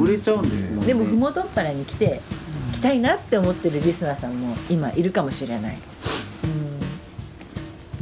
[0.00, 0.82] 売れちゃうんですもんね。
[0.84, 2.20] ーでもふもとっぱらに来て
[2.74, 5.78] 来たいなって思ってるリスナーさんも今いるかもしれない。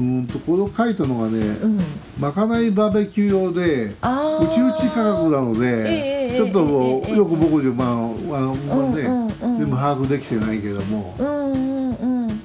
[0.02, 1.80] うーんとこれを書いたのがね、うん、うん、
[2.18, 9.58] まかないバーベキュー用であうちうち価格なので、ええちょっとええよく僕でまああの、まあねうんうんうん。
[9.58, 12.40] 全部把握できてないけども、うんうんうん。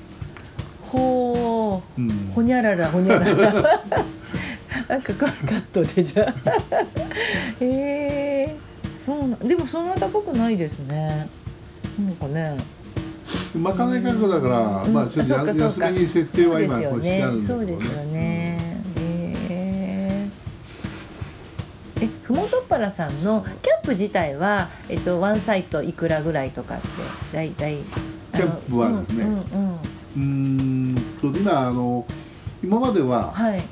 [0.84, 2.02] ほう。
[2.02, 2.10] うん。
[2.36, 3.54] ほにゃららほにゃらら。
[4.88, 6.52] なんかカカットでじゃあ。
[7.60, 8.56] へえ。
[9.06, 11.28] そうなでもそんな高くないですね。
[11.98, 12.58] なんかね
[13.56, 14.94] まかない価格だから、うん。
[14.94, 18.58] まあちょっと安めに設定は今こうしてあるんだけどそうですよね。
[22.00, 26.88] えふもとっぱらさんのキャンプ自体は、えっと、ワンサイトいくらぐらいとかって
[27.34, 27.78] 大体
[28.34, 29.26] キャンプはですね。
[30.16, 32.06] うんと今あの
[32.64, 33.64] 今までははい。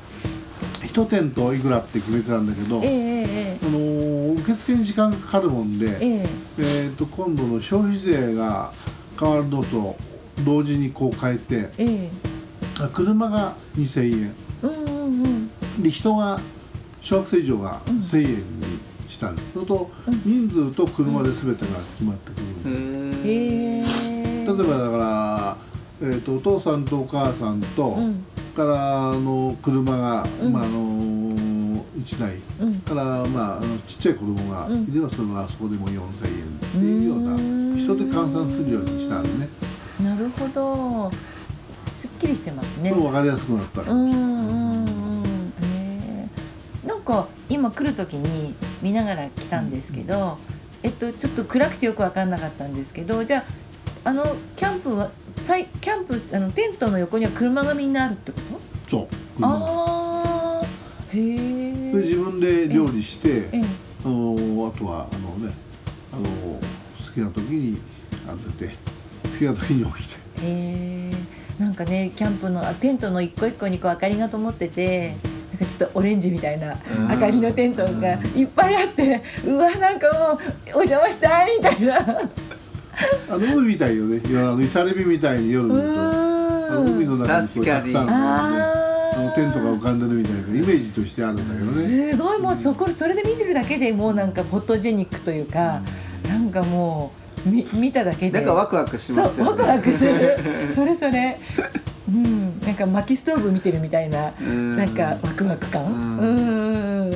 [0.84, 6.26] 一テントいくらって決めてたんだけど、えええあの受付に時間かかるもんで、えええ。
[6.58, 8.72] えー、と今度の消費税が
[9.20, 9.96] 変わるのと
[10.44, 12.12] 同時にこう変えてええ。
[12.80, 14.34] あ車が2000円。
[14.64, 15.50] うんうんうん。
[15.82, 16.40] で人が
[17.02, 18.00] 小学生以上がうん。
[18.00, 18.36] 1000円に
[19.10, 20.48] したんです、それとうん。
[20.48, 22.70] 人数と車で全てが決まってくる。
[22.72, 25.58] んで、へえ例えばだから、
[26.02, 28.26] えー、とお父さんとお母さんと、うん。
[28.56, 30.54] からあの車が、うん。
[30.54, 32.36] まあ、あの1台。
[32.62, 32.76] うん。
[32.82, 34.84] から、まあ、あのちっちゃい子供がうん。
[34.84, 36.10] いればそれはそこでも4000円っ
[36.72, 37.36] ていうような
[37.86, 39.50] うーん人で換算するようにしたんでね。
[40.04, 41.12] なるほど。
[41.12, 42.90] すっきりしてますね。
[42.90, 43.82] そう分かりやすくなった。
[43.82, 44.86] かうんうんうん。
[44.86, 46.28] へ
[46.84, 50.38] えなんか今来る時に見ながら来たんですけど、
[50.84, 53.40] えっとちょっと暗くてよく分かんなかったんですけどじゃ
[54.04, 54.24] ああの
[54.56, 58.38] キャンプはさいキャンプあのテントの横には車がみんなあるってこ
[58.90, 58.92] と？
[58.92, 60.66] そう車ああ
[61.14, 63.62] へえで自分で料理してええ。
[64.04, 65.54] あのあとはあのね
[66.14, 66.60] あの好
[67.16, 67.78] きな時に
[68.28, 68.76] 当てて
[69.24, 70.16] 好きな時に起きて。
[70.16, 71.12] へえ
[71.60, 77.08] なんかねキャンプのあテントの一個一個にこう明かりが灯っててなんかちょっとオレンジみたいなうん。
[77.08, 81.98] 明かりのテントがいっぱいあってうわなんかもうお邪魔したいみたいな。
[83.30, 84.18] あの海みたいよね。
[84.18, 86.02] いやあのイサレビみたいに夜う見ると。
[86.02, 88.50] あの海のーん中にこうたくさんあ
[89.18, 92.12] のあテントが浮かんでるみたいなイメージとしてあるんだけどね。
[92.12, 95.82] すごいもうそこそれで見てるだけでもうなんかフォトジェニックというか
[96.56, 97.12] かも
[97.46, 98.40] うみ見ただけで。
[98.40, 99.52] なんかワクワクしますよね。
[99.52, 100.38] そうワクワクする。
[100.74, 101.38] それそれ。
[102.10, 102.60] うん。
[102.62, 104.76] なんか薪ストーブ見てるみたいなうん。
[104.76, 105.84] なんかワクワク感。
[105.84, 107.10] うん。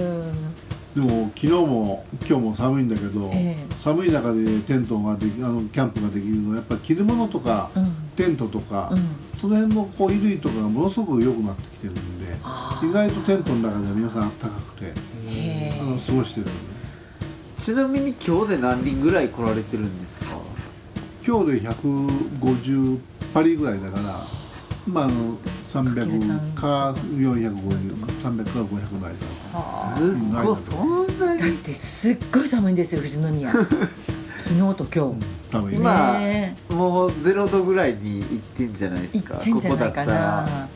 [0.96, 3.66] でも昨日も今日も寒いんだけど、ええ。
[3.84, 7.86] 寒い中でテントができあのキャンプができるのはやっぱり着るものとか、うん。
[8.16, 9.00] テントとか、うん。
[9.40, 14.94] その辺のこう衣類とかがものすごく良くなってきてるんであ意外とテントの中では皆さん暖かくて
[15.30, 16.79] へあの過ごしてるんで
[17.60, 20.26] ちなみに今日で何人ぐらい来られてるんですか？
[21.26, 23.00] 今日で150
[23.34, 24.26] パリぐらいだから
[24.88, 25.38] まああの
[25.72, 30.08] 300か450 300か500台だあすっ
[30.44, 30.56] ごい。
[30.56, 33.52] そんなにだってすっごい寒いんですよ富士宮。
[33.52, 33.70] 昨
[34.56, 35.26] 日と今日。
[35.52, 36.56] 多分今ね。
[36.72, 39.36] もうゼロ度ぐらいに行ってんじゃないですか？
[39.36, 40.06] 行ってんじゃないかな。
[40.06, 40.70] ここだったら。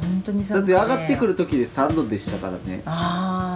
[0.00, 0.72] 本当にだっ寒くて。
[0.72, 2.82] 上がってくる時で3度でしたからね。
[2.86, 3.49] あ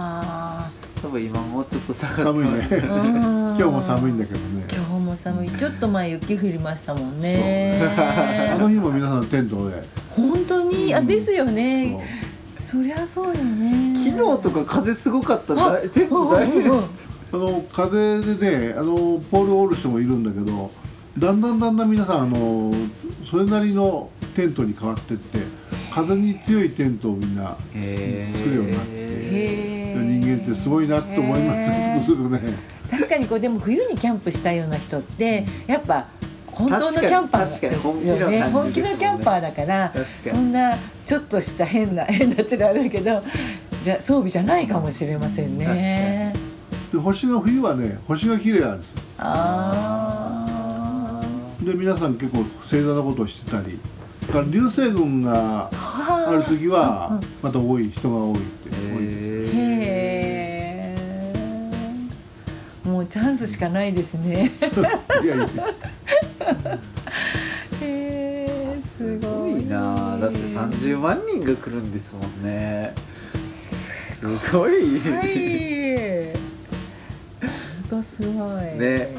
[1.05, 2.51] 多分今もうちょっと下がって寒いね。
[2.89, 4.65] あ今日も寒いんだけどね。
[4.71, 5.49] 今日も寒い。
[5.51, 7.79] ちょっと前雪降りましたもんね。
[8.49, 9.83] あの日も皆さんテントで。
[10.15, 10.95] 本当に？
[10.95, 12.03] あですよね。
[12.59, 13.93] そりゃそうよね。
[13.95, 15.77] 昨日とか風すごかった。
[15.89, 16.63] テント大変。
[16.63, 16.83] うんうんうん。
[17.33, 18.95] あの風でねあの
[19.29, 20.71] ポールを折る人もいるんだけど
[21.19, 22.71] だんだんだんだん皆さんあの
[23.29, 25.39] それなりのテントに変わってって
[25.91, 29.74] 風に強いテントをみんな作るようになって
[30.37, 31.71] ってすごいなって思います。
[31.71, 32.41] へーね。
[32.89, 36.07] 確かにこうでも冬にキャンプしたような人ってやっぱ
[36.47, 40.73] 本当のキャンパー確かに本気よね本気のキャンパーだからそにんな
[41.05, 43.21] ちょっとした変な変なってあるけど
[43.83, 46.33] じゃ装備じゃないかもしれませんね。
[46.91, 49.01] で星が冬はね星が綺麗なんですよ。
[49.17, 51.21] あ
[51.61, 53.79] で皆さん結構盛大なことをしてたり
[54.27, 59.05] だから流星群があある時はまた多い人が多いって多い
[63.05, 64.51] うチャンスしかないですね。
[65.23, 65.45] いやいや
[67.81, 72.93] へえすすごごいいなだって30万人が来るんですもんね
[74.19, 76.33] すごい、はい。
[77.89, 78.63] 本当すごい。
[78.63, 79.15] ねね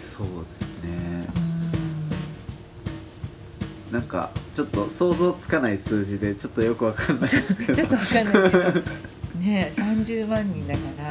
[0.00, 0.26] そう
[0.60, 1.26] ですね
[3.90, 9.13] うなんかちょっと想像つかない数字でちょっとよくわかんないですけんちょっとどわかんないけど。
[9.40, 11.10] ね、三十万人だから。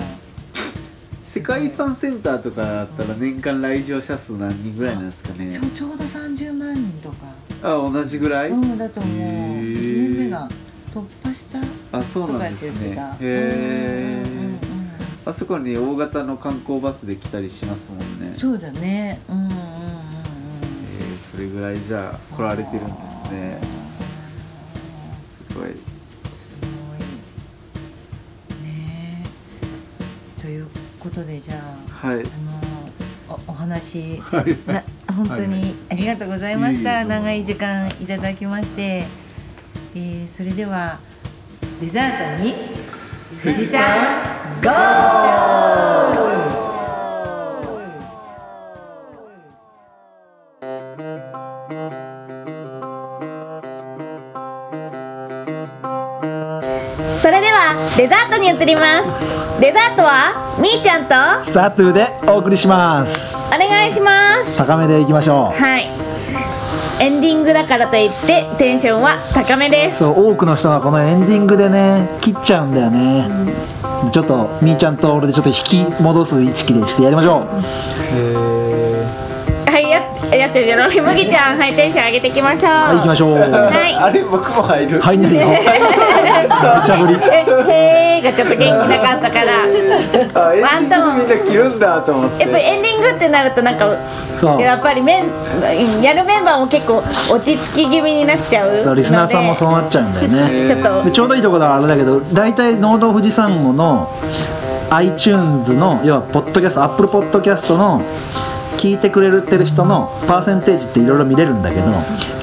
[1.26, 7.26] 世界遺産センターとかだったら年間来場者数何人ぐらいなんですかねそう、ちょうど三十万人とか。
[7.64, 9.18] あ同じぐらい、うん、だと思う。
[9.20, 10.48] へー一年目が
[10.94, 11.44] 突破し
[11.92, 11.98] た？
[11.98, 12.98] あそうなんですね。
[13.20, 14.54] へえうんうんうん
[15.26, 18.00] あそこに大型の観光バスで来たりしますもん
[18.32, 19.20] ねそうだね。
[19.30, 19.62] うんうんうんうんうん。
[19.62, 22.92] えーそれぐらいじゃあ来られてるんで
[23.26, 23.60] すね
[25.50, 25.70] すごい
[30.44, 30.68] という
[31.00, 31.56] ことでじゃ
[32.04, 32.18] あはい。
[32.18, 32.24] あの
[33.48, 34.70] おお話はい。
[34.70, 34.84] な
[35.16, 39.06] 本当にありがとうございました、いえい長い時間いただきまして、
[39.96, 41.00] えーそれでは
[41.80, 42.56] デザートに
[43.42, 44.22] 富士山
[44.62, 44.70] ゴ
[57.22, 63.38] それではデザートに移りますデザートはみーちゃんとサトゥーでお送りします。
[63.48, 64.58] お願いします。
[64.58, 65.90] 高めでいきましょはい。
[67.00, 70.04] エンディングだからといってテンションは高めです。
[70.04, 73.30] うそう多くの人がこのエンディングでね切っちゃうんだよね。
[74.12, 77.44] ちょっとみーちゃんと俺でちょっと引き戻す意識でしてやりましょう。
[79.72, 80.02] はいや
[80.36, 82.72] やってるよ麦ちゃんはいテンション上げていきましょう。
[82.72, 83.38] はい行きましょう。
[83.40, 83.96] はい。
[83.96, 85.00] あれ僕も入る。
[85.00, 85.48] はい何よ。
[85.48, 87.18] 無茶ぶり。
[87.32, 89.64] えへーがちょっと元気なかったから。
[89.64, 92.44] あエンディングみんな切るんだと思って。
[92.44, 93.86] やっぱりエンディングってなるとなんか
[94.60, 100.68] やっぱりメンやるメンバーも結構落ち着き気味になっちゃうそうリスナーさんもそうなっちゃうんだよね。
[100.68, 101.04] ちょっと。
[101.04, 104.10] でちょうどいいところはあれだけど大体農道富士山号の
[104.90, 108.02] iTunes の要はポッドキャストアップルポッドキャストの
[108.84, 111.84] 聞いてくれるってる人のパーセンテージっていろいろ見れるんだけど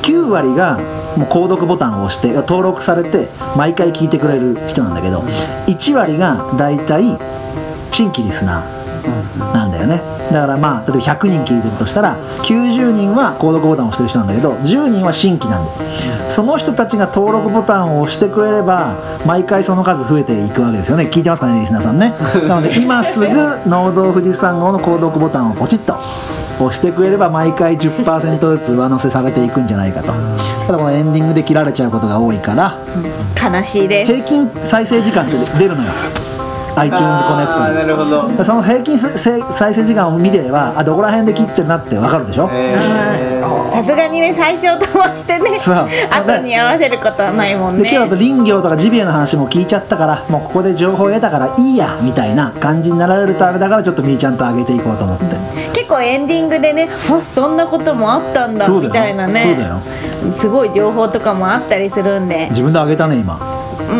[0.01, 0.79] 9割が
[1.15, 3.29] もう購読ボタンを押して登録されて
[3.59, 5.21] 毎回聞いてくれる人なんだけど
[5.67, 7.19] 1割がだいたい
[7.93, 8.80] 新規リスナー。
[9.53, 10.01] なんだよね。
[10.33, 18.97] だからまあ例えば100人聞いてるとしたら90人は購読ボタンを押してる人なんだけど10人は新規なんでその人たちが登録ボタンを押してくれれば
[19.27, 21.11] 毎回その数増えていくわけですよね。
[21.13, 22.15] 聞いてますかねリスナーさんね。
[22.47, 23.27] なので今すぐ
[23.69, 25.97] 農道富士山号の購読ボタンをポチッと
[26.65, 30.13] 押してくれれば毎回10%ずつ上乗せされていくんじゃないかと。
[30.67, 32.77] ただこのエンディングで切られちゃうことが多いから
[33.35, 34.13] 悲しいです。
[34.15, 35.91] 平均再生時間って出るのよ
[36.77, 38.29] iTunes コネクあーなトるほど。
[38.29, 43.73] にその平均せ再生時間を見てればあどこら辺で切ってるなって分かるでしょ、えー。
[43.73, 45.59] さすがにね最初飛ばしてね
[46.11, 47.85] 後に合わせることはないもんね。
[47.85, 55.25] で今日だと林業とかジビエの話も聞いちゃったからもうここで情報を得たからいいやみたいな感じになられるとあれだからちょっとみーちゃんと上げていこうと思って、
[55.73, 59.43] 結構エンディングでねあそんなこともあったんだみたいなね。
[59.43, 59.81] そうだよ。
[60.35, 62.49] すごい情報とかもあったりするんで。
[62.51, 63.39] 自分で上げたね今、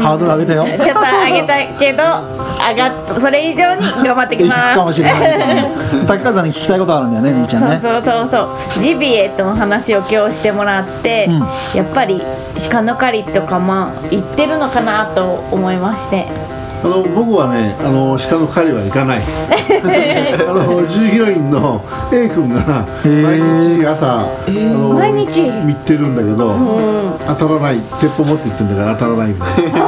[0.03, 0.67] ハードル上げたよ。
[0.67, 4.79] ちょっと上げたけど上がっそれ以上に頑張ってきます。
[4.79, 5.71] かもしれない。
[6.07, 7.79] 竹川さんに聞きたいことあるんだよねみーちゃんね。
[7.81, 8.83] そうそうそうそう。
[8.83, 11.41] ジビエとの話を今日してもらって、うん。
[11.75, 12.23] やっぱり
[12.71, 16.27] 鹿の狩りとかまあ行ってるのかなと思いまして
[16.83, 19.21] あの僕はねあの鹿の狩りは行かない。
[19.81, 23.41] あの従業員の A 君が毎
[23.79, 25.43] 日朝、あの毎日？
[25.65, 26.91] 見てるんだけど、うん
[27.27, 29.81] 当たらない鉄砲持って行ってんだから当たらないみたいな。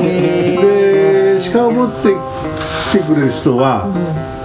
[0.00, 2.08] で鹿を持って
[2.90, 3.86] 来てくれる人は、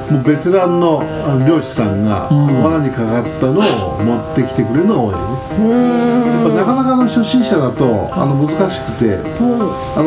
[0.09, 2.63] もうベテランのあの漁師さんが、ん。
[2.63, 5.15] 罠にかかったのを持ってきてくれるのが多い
[5.69, 10.05] やっぱなかなかの初心者だとあの難しくて、あの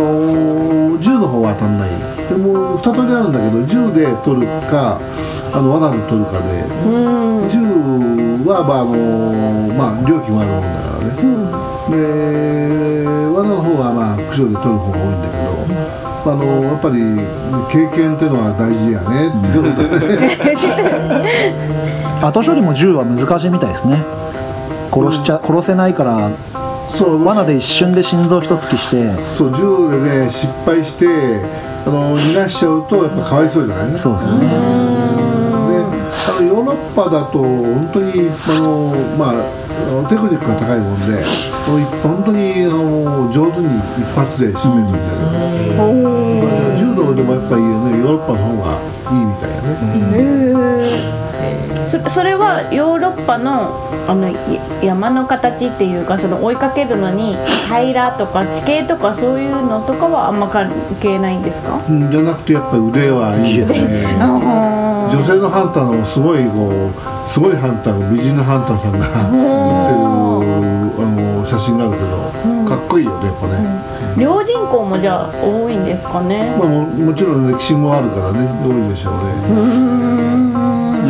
[0.98, 1.90] ー銃の方は当たんない。
[2.28, 4.98] でも2通りあるんだけど銃で取るか
[5.52, 7.50] あの罠で取るかでうん。
[7.50, 7.58] 銃
[8.48, 11.12] はまああのーまあ料金はあるもんだからね、
[11.90, 16.96] で罠の方はまあ駆除で取る方が多いんだけど、あのやっぱり
[17.68, 20.38] 経験っていうのは大事やねってことでね。
[22.24, 24.02] 後処理も銃は難しいみたいですね
[24.94, 26.30] 殺しちゃ殺せないから
[26.88, 27.24] そう。
[27.24, 29.10] 罠で一瞬で心臓一突きして。
[29.36, 31.06] そう銃でね失敗して
[31.86, 33.90] あの逃がしちゃうとやっぱかわいそうじゃない？
[33.92, 34.40] ねそうですね。
[34.40, 34.50] であ
[36.40, 39.34] のヨーロッパだと本当にあの、まあ、
[40.08, 41.22] テクニックが高いもんで
[42.02, 43.66] 本当にあの上手に
[43.98, 44.92] 一発で締めるん。
[44.92, 47.68] だけど、まあ柔道でもやっぱり、ね、
[47.98, 48.78] ヨーロッパの方が
[49.10, 51.23] いいみたいやね、
[51.90, 53.70] そそれはヨーロッパの
[54.08, 54.34] あのや
[54.82, 57.36] 山の形っていうかその追いかけるのに
[57.68, 60.70] 平らとか地形とかそういうのとかはあんま関
[61.00, 61.78] 係ないんですか？
[61.88, 64.06] うんじゃなくてやっぱり腕はいいですね。
[64.20, 66.90] あ女性のハンターのすごいこ
[67.28, 69.36] うすごいハンター美人のハンターさんが 撮って
[69.92, 70.04] る
[70.98, 76.54] あの写真があるけど、かっこいいよねやっぱね、ー両人口もじゃあ多いんですかね？
[76.58, 80.23] まあ、ももちろん歴史もあるからね多いでしょうね、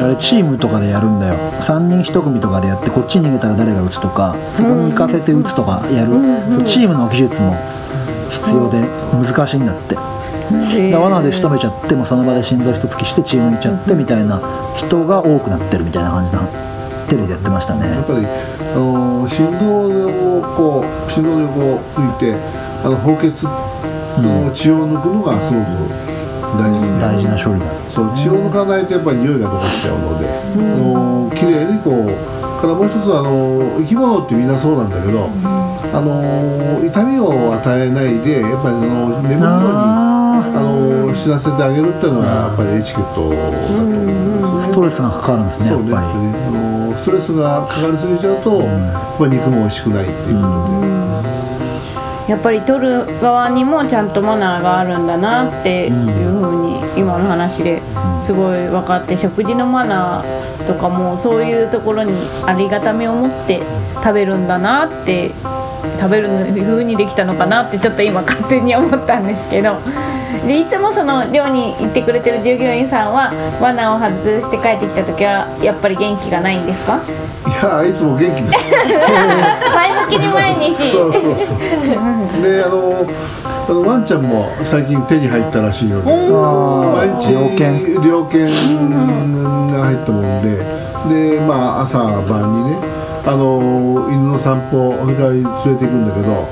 [0.04, 1.34] あれチームとかでやるんだよ。
[1.62, 6.12] 3人1組とかでやってこっちに逃げたら誰が撃つとかそこに行かせて撃つとかやる、
[6.52, 7.56] そうチームの技術も
[8.30, 8.82] 必要で
[9.12, 9.96] 難しいんだって、
[10.90, 14.40] で罠で仕留めちゃってもその場で心臓一突きしてチームいっちゃってみたいな
[14.76, 16.40] 人が多くなってるみたいな感じな
[17.08, 17.88] テレビでやってましたね。
[17.88, 18.28] やっぱりあ
[18.76, 19.64] の心臓
[20.38, 22.34] をこう心臓でこう抜いて
[22.84, 23.44] あの放血
[24.20, 26.13] の血を抜くのがすごく
[26.58, 27.66] 大事で大事な処理だ。
[27.94, 32.06] そう血を抜かないとやっぱり匂いが残っちゃうので、あの綺麗にこう
[32.60, 40.14] からもう一つあの生き物ってみんなそうなんだけど、あの痛みを与えないでやっぱりその眠るようにあ。
[40.34, 45.94] あの死なせてあげるっていうのがやっぱりエチケットだと思うんですよねーストレスがかかるんですねやっそうですね。
[45.94, 48.64] ぱりあのストレスがかかりすぎちゃうと、や
[49.14, 50.42] っぱり肉も美味しくないっていう。
[50.42, 50.80] こと
[52.26, 56.43] で、やっぱり取る側にもちゃんとマナーがあるんだなっていうふうに
[56.96, 57.80] 今の話で
[58.22, 62.12] すごい分かって食事のマナーとかもそういうところに
[62.46, 63.60] ありがたみを持って
[63.94, 65.30] 食べるんだなって
[66.00, 66.28] 食べる
[66.64, 69.78] ふうにできたのかなってちょっと今勝手に思ったんですけど。
[70.46, 74.10] でいつもその寮に行ってくれてる従業員さんは罠を外
[74.42, 77.00] して帰ってきた時はやっぱり元気がないんですか？
[77.46, 78.74] いやいつも元気です。
[79.74, 80.74] 前向きに毎日。
[80.92, 82.42] そうそうそう。
[82.42, 83.06] であの
[83.68, 88.02] あのワンちゃんも最近手に入ったらしいので毎日猟犬。
[88.02, 88.46] 猟犬
[89.72, 90.58] が入ったもんで
[91.36, 92.76] でまあ朝晩にね
[93.26, 96.46] あの犬の散歩それから連れて行くんだけど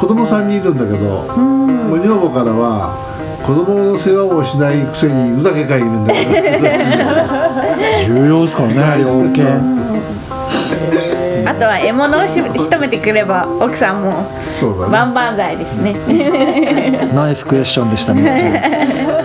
[0.00, 2.94] 子供3人いるんだけど、女房からは
[3.42, 6.30] 子供の世話をしないくせに犬だけがいるんだけど
[8.14, 9.90] 重要ですからね猟犬
[11.46, 14.30] あとは獲物をし仕留めてくれば奥さんも
[14.60, 14.92] そうだね。
[14.92, 17.10] 万々歳ですね。
[17.14, 19.20] ナイスクエスチョンでしたね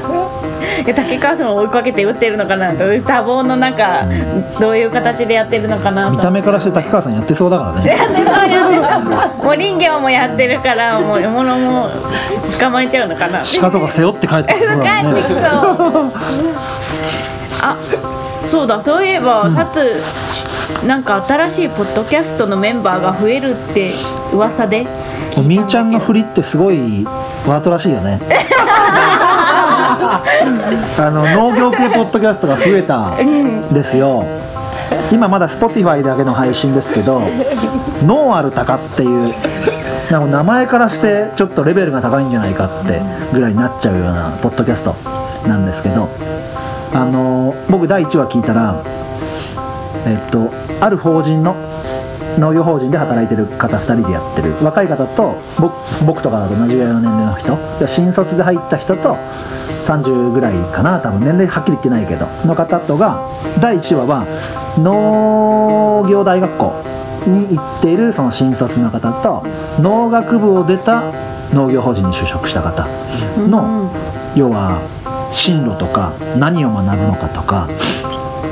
[0.96, 4.04] 竹川さんを追いかけて打ってるのかなと多忙の中
[4.60, 6.12] どういう形でやってるのかなと。
[6.14, 7.90] 見た目からして竹川さんやってそうだからね。
[7.98, 11.90] やってそうやってそうもう林業もやってるからもう獲物も
[12.60, 13.42] 捕まえちゃうのかな。
[13.62, 15.12] 鹿とか背負って帰ってきそう帰だね。
[15.12, 15.42] ってきそう。
[17.62, 17.78] あ
[18.46, 19.92] そうだそういえば、タツ
[20.86, 23.92] なんか新しいポッドキャストのメンバーが増えるって
[24.34, 24.86] 噂で。
[25.38, 27.06] みーちゃんの振りってすごい
[27.46, 28.20] ワートらしいよね
[31.00, 34.24] あの農業系ポッドキャストが増えたんですよ。
[35.12, 37.22] 今まだ Spotify だけの配信ですけど
[38.06, 39.34] 「ノーアルタカ」っていう
[40.12, 43.02] なんか名前からしてちょっとレベルが高いんじゃないかって
[43.34, 44.96] ぐらいになっちゃうようなポッドキャスト
[45.48, 46.10] なんですけど
[46.94, 48.76] あの僕第1話聞いたら
[50.06, 51.56] えっとある法人の
[52.38, 54.54] 農業法人で働いてる方2人でやってる。
[54.64, 55.74] 若い方と僕
[56.06, 57.88] 僕とかだと同じぐらいの年齢の人。
[57.88, 59.18] 新卒で入った人と
[59.86, 61.00] 30ぐらいかな。
[61.00, 62.28] 多分年齢はっきり言ってないけど。
[62.46, 63.20] の方とが
[63.60, 64.26] 第1話は
[64.78, 66.74] 農業大学校
[67.28, 69.44] に行っているその新卒の方と
[69.80, 71.04] 農学部を出た
[71.54, 72.88] 農業法人に就職した方。
[73.38, 73.90] の、
[74.36, 74.82] 要は
[75.32, 77.68] 進路とか何を学ぶのかとか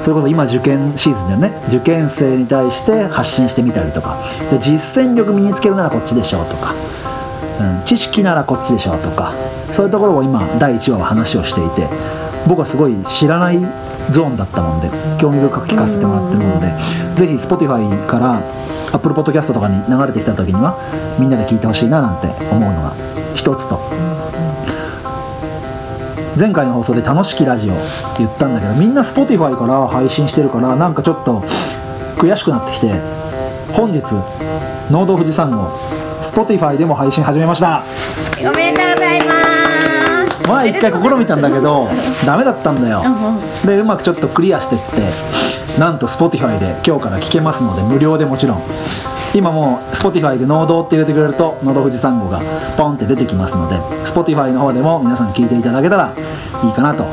[0.04, 1.64] それこそ今受験シーズンだよね。
[1.70, 4.18] 受験生に対して発信してみたりとか。
[4.52, 6.76] で実践力身につけるならこっちでしょうとか、
[7.62, 9.34] うん、知識ならこっちでしょうとか。
[9.72, 11.88] そういうところを今第1話は話をしていて。
[12.46, 13.60] 僕はすごい知らない
[14.12, 14.90] ゾーンだったもんで。
[15.18, 16.68] 興味深く聞かせてもらってるので。
[17.16, 18.42] ぜひ Spotify から
[18.92, 20.78] Apple Podcast とかに流れてきた時には
[21.18, 22.94] みんなで聞いてほしいななんて思うのが
[23.36, 23.80] 一つと。
[26.38, 27.74] 前回の放送で「楽しきラジオ」
[28.18, 31.44] 言ったんだけどみんな Spotify から配信してるからなんかちょっと
[32.18, 32.92] 悔しくなってきて
[33.74, 34.02] 本日
[34.90, 35.68] 「農道富士山号」
[36.24, 37.84] Spotify でも配信始めました。
[38.40, 39.34] おめでとうございま
[40.32, 40.50] す。
[40.50, 41.88] 前一回試みたんだけど
[42.26, 43.04] ダメだったんだよ。
[43.66, 48.62] でうまくちょっとクリアしてってなんと Spotify で今日から聞けますので無料でもちろん
[49.34, 52.40] 今もう Spotify で農道って入れてくれると農道富士山号が
[52.78, 53.76] ポンって出てきますので
[54.06, 56.14] Spotify の方でも皆さん聞いていただけたら
[56.64, 57.04] いいかなと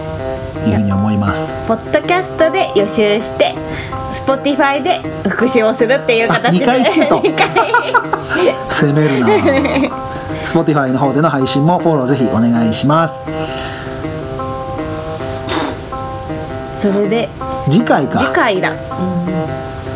[0.68, 1.49] いうふうに思います。
[1.66, 3.55] ポッドキャストで予習して
[4.12, 4.99] Spotify で
[5.29, 6.66] 復習をするっていう形で。
[6.66, 7.21] あ二回聞くと。
[7.25, 7.49] 二回。
[8.68, 9.29] 攻めるな。
[10.45, 13.25] Spotify の方での配信もフォローぜひお願いします。
[16.79, 17.29] それで。
[17.71, 18.21] 次回か。
[18.21, 18.73] 次回だ。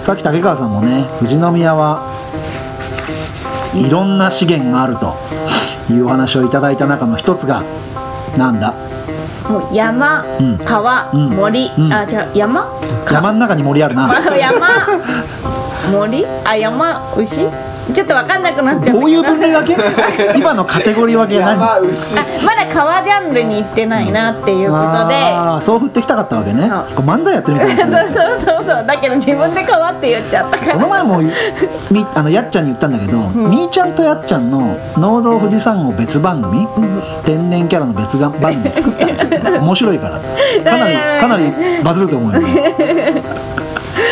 [0.04, 2.13] さっき竹川さんもね富士宮は
[3.74, 5.14] いろんな資源があると
[5.92, 7.62] いうお話をいただいた中の一つが
[8.36, 8.72] なんだ？
[9.48, 10.58] もう山、うん。
[10.58, 11.28] 川、うん。
[11.30, 11.92] 森、うん。
[11.92, 12.66] あじゃあ山？
[13.10, 14.10] 山の中に森あるな。
[14.10, 14.66] あ 山。
[15.92, 16.24] 森？
[16.44, 17.48] あ山牛？
[17.92, 19.00] ちょっと分かんなくなっちゃったけど。
[19.00, 19.76] ういう分類分け？
[20.38, 21.58] 今のカテゴリー分けは何？
[21.58, 21.66] ま
[22.56, 26.62] だ川ジャンルに行ってないなっていうことで、ああそう振ってきたかったわけね。
[26.96, 27.98] 漫才やってるみたいな。
[28.04, 28.84] そうそうそうそう。
[28.86, 30.72] だけど自分で川って言っちゃったから。
[30.74, 31.20] この前も
[31.90, 36.66] みあのやっちゃんに言ったんだけど、みーちゃんとやっちゃんの「農道富士山号」別番組、
[37.24, 39.22] 天然キャラの別が番組作ったんです
[39.52, 40.70] よ面白いから。
[40.70, 42.40] かなりかなりバズると思うよ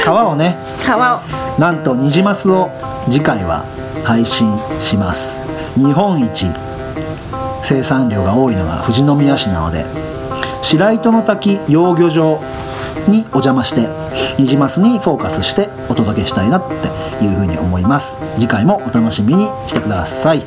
[0.05, 1.21] 川をね川を。
[1.59, 2.71] なんとニジマスを
[3.11, 3.65] 次回は
[4.05, 5.41] 配信します。
[5.77, 6.47] 日本一
[7.63, 9.85] 生産量が多いのが富士宮市なので
[10.63, 12.41] 白糸の滝養魚場
[13.09, 13.89] にお邪魔して
[14.39, 18.15] ニジマスにフォーカスしてお届けしたいなっていうふうに思います。
[18.35, 20.43] 次回もお楽しみにしてください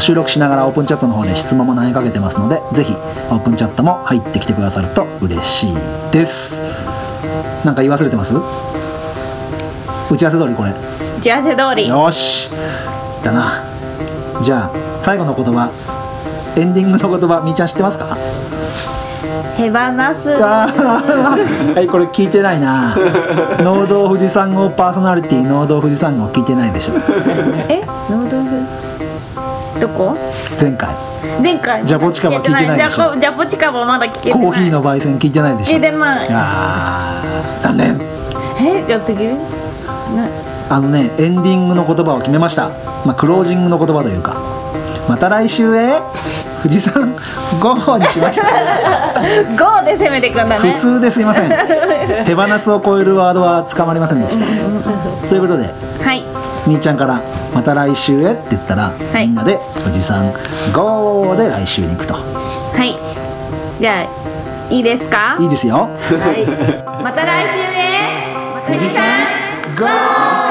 [0.00, 5.74] 収録しながらオープンチャットの方で質問も投げかけてますのでぜひオープンチャットも入ってきてくださると嬉しい
[6.12, 6.60] です。
[7.64, 8.34] なんか言い忘れてます？
[10.08, 10.70] 打ち合わせ通りこれ。
[11.18, 11.88] 打ち合わせ通り。
[11.88, 12.48] よし
[13.24, 13.64] だな
[14.42, 15.70] じゃあ最後の言葉
[16.56, 18.16] エンディングの言葉みーちゃん知ってますか？
[19.56, 19.76] 手放
[20.14, 20.30] す。
[20.38, 22.94] はい これ聞いてないな。
[23.58, 26.92] 農道富士山号パーソナリティ農道富士山号聞いてないでしょ。
[27.68, 27.82] え？
[28.08, 28.85] 農道具
[29.80, 30.16] どこ？
[30.60, 30.88] 前回。
[31.42, 33.14] 前回ジャポチカバ聞いてないでしょ？
[33.16, 34.40] ジャポチカバまだ聞けてない。
[34.40, 35.74] コーヒーの焙煎聞いてないでしょ？
[35.74, 36.28] 聞いてない。
[36.30, 38.00] あー残念。
[38.60, 39.28] えじゃあ次？
[39.28, 39.36] な
[40.68, 42.68] あのねエンディングの言葉を決めました、
[43.04, 44.36] まあ、クロージングの言葉というか。
[45.08, 46.00] また来週へ
[46.64, 47.14] 富士山
[47.60, 48.48] 5にしました。
[49.54, 50.72] 5で攻めてくんだね。
[50.72, 51.50] 普通ですいません。
[52.26, 54.44] 手放すを超えるワードは捕まりませんでした。
[55.28, 55.70] ということで
[56.02, 56.24] はい。
[56.66, 57.20] みーちゃんから
[57.56, 59.26] 「また来週へ」って言ったら、はい。
[59.26, 60.30] みんなで富士山
[60.74, 62.12] 5で来週に行くと。
[62.14, 62.20] は
[62.84, 62.94] い。
[63.80, 65.36] じゃあいいですか？
[65.40, 65.88] いいですよ。
[65.88, 65.88] は
[66.32, 66.44] い。
[67.02, 68.36] また来週へ。
[68.66, 69.02] 富士山
[69.78, 70.45] GO!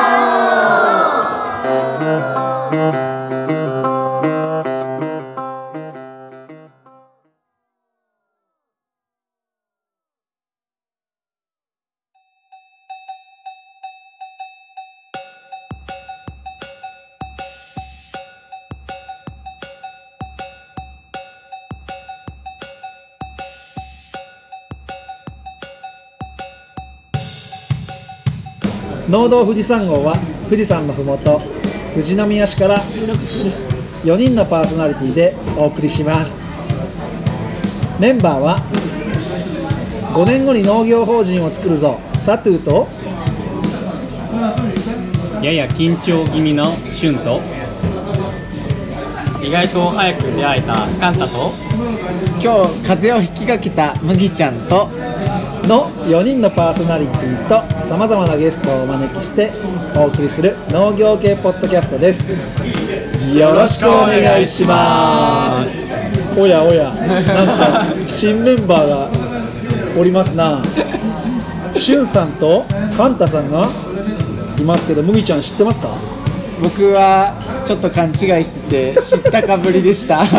[29.10, 30.16] 農道富士山号は
[30.49, 31.41] 富士山のふもと
[31.93, 32.82] 富士宮市から
[34.03, 36.38] 4人のパーソナリティでお送りします。
[37.99, 38.58] メンバーは
[40.14, 42.88] 5年後に農業法人を作るぞサトゥーと
[45.41, 47.39] やや緊張気味のシュンと
[49.45, 51.53] 意外と早く出会えたカンタと
[52.41, 54.89] 今日風邪をひきかけた麦ちゃんと
[55.68, 59.51] の4人のパーソナリティとさまざまなゲストをお招きして
[59.95, 62.23] お送りする農業系ポッドキャストです。
[63.38, 66.39] よろしくお願いします。
[66.39, 66.91] おやおや。
[66.91, 69.09] なんか新メンバーが
[69.99, 70.61] おりますな。
[71.73, 72.65] しゅんさんと
[72.97, 73.67] カンタさんが
[74.59, 75.89] いますけど麦ちゃん知ってますか？
[76.61, 77.33] 僕は
[77.65, 80.25] ちょっと勘違いしてて知ったかぶりでした。
[80.25, 80.38] 知っち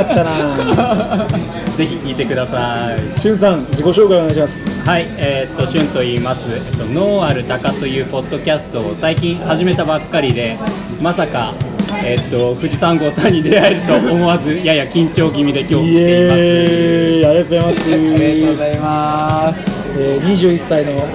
[0.00, 1.26] ゃったな。
[1.76, 3.20] ぜひ聞いてください。
[3.20, 10.56] しゅんさん自己紹介お願いしますはいえーっとシュンと言います、えっと、ノーアルタカというポッドキャストを最近始めたばっかりで
[11.02, 11.52] まさか
[12.02, 16.40] えーっと富士山号さんに出会えると思わずやや緊張気味で今日来イています。
[16.40, 17.92] エーイありがとうございます。
[17.92, 19.60] ありがとうございます
[20.00, 21.06] えー、21歳の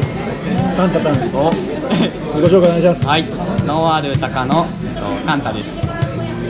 [0.78, 1.16] カンタさん。
[1.16, 3.08] 自己紹介お願いします。
[3.08, 3.24] はい、
[3.66, 5.82] ノーアルタカのえっとカンタです。
[5.82, 5.90] え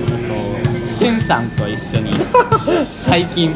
[0.09, 2.11] っとしゅんさんと一緒に
[2.99, 3.53] 最近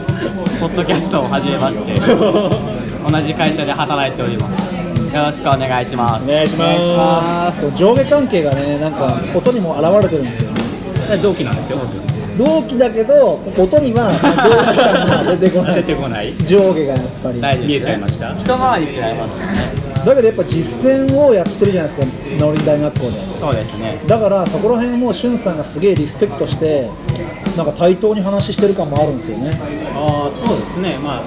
[0.62, 2.00] ポッドキャストを始めまして、
[3.10, 4.76] 同じ会社で働いております。
[4.76, 6.26] よろしくお願いします。
[6.26, 7.72] お願いします。
[7.76, 10.62] 上下関係がねなんか音にも現れてるんですよね。
[11.22, 11.80] 同期なんですよ
[12.38, 14.20] 同期だけど音には同
[14.72, 15.76] 期感が出てこない。
[15.82, 16.34] 出てこない。
[16.46, 17.42] 上下がやっぱり。
[17.42, 18.32] 大丈夫です見えちゃいました？
[18.38, 19.88] 一回り違いますよね。
[20.06, 23.12] だけどやっぱ実践をやってるじゃないですか農林大学校で。
[23.40, 23.98] そうですね。
[24.06, 26.90] だからそこら辺もしゅんさんがすげえリスペクトして
[27.56, 29.58] なんか対等に話してる感もあるんですよね。
[29.96, 30.98] ああそうですね。
[31.04, 31.22] まあ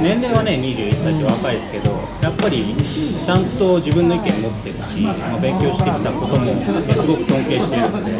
[0.00, 1.90] 年齢はね21歳って若いですけど、
[2.22, 6.56] やっぱりちゃんと自分の意見持ってるし、まあ、勉強してきたこともえ
[6.94, 8.12] すごく尊敬してるので、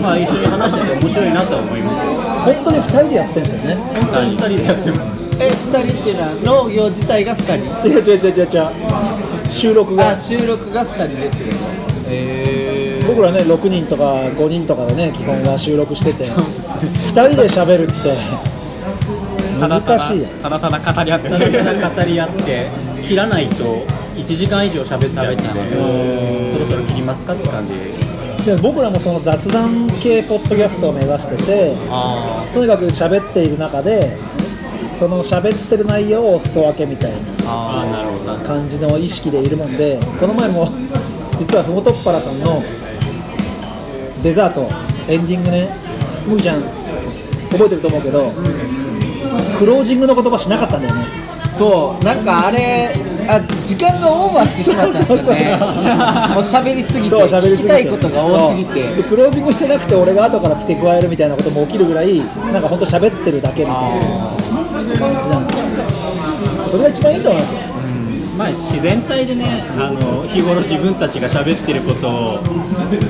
[0.00, 2.06] まあ、一緒に話してて面白いなとは思います。
[2.54, 3.74] 本当に2人でやってるんですよね。
[3.74, 5.18] 本当に2人でやってます。
[5.40, 7.88] え二人っていうのは農業自体が二人？
[7.88, 8.46] 違う違う違う違う。
[8.46, 8.70] 違う
[9.50, 10.10] 収録が。
[10.10, 11.42] あ収録が二人でってこ
[12.06, 12.10] と？
[12.10, 16.30] へ僕らね6人とか5人とかでね基本は収録してて。
[16.30, 17.92] 2人で喋るって
[19.60, 21.28] ただただ難しいよただただ語り合って。
[21.28, 22.68] ただただ語り合って
[23.02, 23.86] 切らないと
[24.16, 25.34] 1時間以上喋っちゃう。
[25.34, 25.42] んで
[26.52, 27.72] そろそろ切りますかって感じ。
[28.44, 34.16] で僕らもその雑談系ポッドキャストを目指しててあとにかく喋っている中で
[34.98, 38.36] その喋ってる内容をお裾分けみたいなるほど。
[38.38, 40.72] な感じの意識でいるもんでこの前も
[41.38, 42.62] 実はふもとっぱらさんの
[44.22, 44.68] デザート
[45.06, 45.68] エンディングね
[46.26, 46.62] むぎちゃん。
[47.50, 48.30] 覚えてると思うけど
[49.60, 51.04] クロージングの言葉しなかったんだよね。
[51.52, 52.02] そう。
[52.02, 52.94] なんかあれ
[53.28, 55.52] あ時間がオーバーしてしまったんですよね。
[56.32, 57.74] もう喋りすぎてそう喋りすぎて。
[57.74, 58.82] 聞きたいことが多すぎて。
[58.82, 65.64] でクロージングしてなくて俺が後から付け加えるみたいなことも起きるぐらいなんか本当喋ってるだけみたいな感じなんですよ。
[66.70, 67.52] それが一番いいと思います。
[67.52, 67.58] よ
[68.38, 72.38] まあ自然体でねあの日頃自分たちが喋ってることを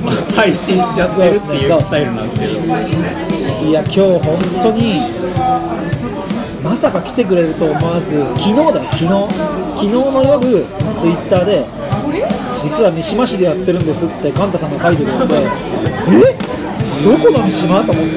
[0.03, 3.01] まあ 配信しちゃってるっていうスタイルなんですけど。
[3.61, 4.19] いや今日本
[4.63, 5.01] 当に
[6.63, 9.07] まさか来てくれると思わず昨日だよ昨日。
[9.81, 10.41] 昨日の夜
[10.99, 11.65] ツイッターで
[12.63, 15.33] 実は三島市でやってるんですってカンタさんが書いてくれて
[16.29, 16.37] え？
[17.03, 17.83] どこの三島？
[17.83, 18.11] と思って。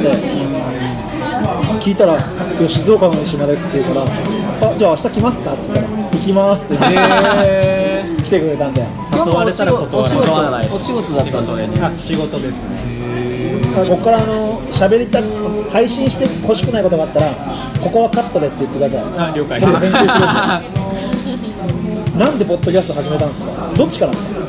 [1.81, 4.07] 聞いたら「いや静岡の三島です」って言うから
[4.73, 6.77] 「あじゃあ明日来ますか?」って言ったら「行きます」って。
[6.79, 10.69] 言ってへ 来てくれたんだよ今日もお誘われたら断らない。
[10.75, 11.81] お仕事だったんですね。
[11.85, 12.84] あ仕事ですね
[13.75, 15.21] ここからあの喋りた
[15.71, 17.35] 配信してほしくないことがあったら
[17.83, 19.03] ここはカットでって言ってください。
[19.31, 19.61] あ了解。
[19.61, 20.05] 僕編集す
[22.17, 23.73] なんでポッドキャスト始めたんですか？
[23.77, 24.41] どっちからですか？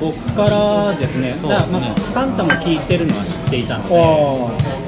[0.00, 1.80] 僕からですねそうですね。
[1.80, 4.00] まあ、カンタも聞いてるのは知っていたのであ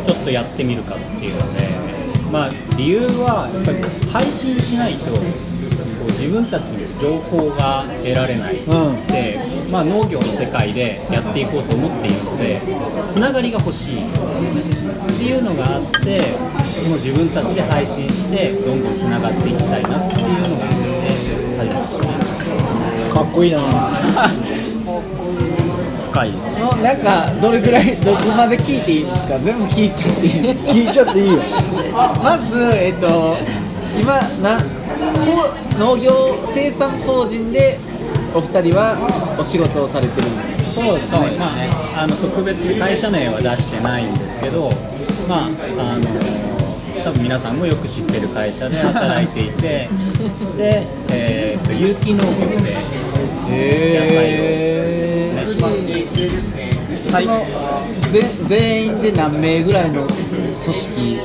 [0.07, 1.69] ちょっとやってみるかっていうので、
[2.33, 3.79] まあ、理由はやっぱり
[4.11, 5.13] 配信しないと
[6.19, 9.07] 自分たちの情報が得られない、うん。
[9.07, 9.39] で、
[9.71, 12.61] まあ、農業の世界でやっていこうと思っているので
[13.09, 14.07] つながりが欲しいっ
[15.17, 16.21] ていうのがあって
[16.89, 20.77] もう自分たちで配信してどんどんつながっていきたいなっていうのがあって
[21.59, 21.99] 始めまし
[23.09, 23.61] たかっこいいな。
[26.11, 29.39] 深いですのなんかどれぐらいどこまで聞いていいんですか？
[29.39, 30.73] 全部聞いちゃっていいんですか？
[30.73, 31.39] 聞いちゃっていいよ。
[32.21, 33.37] まずえっと
[33.97, 34.59] 今な
[35.79, 36.11] 農業
[36.53, 37.79] 生産法人で
[38.35, 38.97] お二人は
[39.39, 41.51] お仕事をされてるんですそうですね、ま
[41.99, 44.71] あ、あの特別に会社名は出してないんですけど、
[45.29, 46.07] まあ、あの
[47.03, 49.89] 多分皆さんもよく知ってる会社で働いていて、
[50.57, 52.71] で、えー、と有機農業で
[53.51, 56.55] へ野菜をです。
[56.55, 56.71] ね
[57.11, 57.45] その
[58.11, 60.19] ぜ全員で何名ぐらいの組
[60.57, 61.19] 織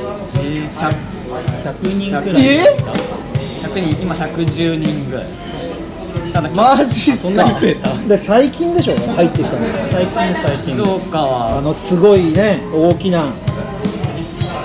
[0.74, 1.16] ？100
[1.64, 2.92] 100人くらいですか、
[3.68, 5.45] 100人今110人ぐらい
[6.36, 7.88] ただマジっすそんなにか増えた。
[8.08, 9.66] で最近でしょ入ってきたの。
[9.90, 10.74] 最近最新。
[10.76, 11.26] 静岡あ
[11.56, 13.24] はのすごいね大きな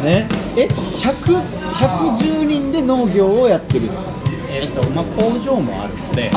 [0.03, 0.27] ね。
[0.57, 1.41] え？100
[1.71, 4.03] 110人で農業をやってるんですか？
[4.53, 6.29] えっとまあ、工場もあるので。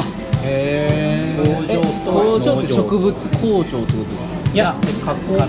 [0.47, 4.55] へ工場と工場って植物工場ってことですか？
[4.55, 5.35] いや加工。
[5.35, 5.43] 工。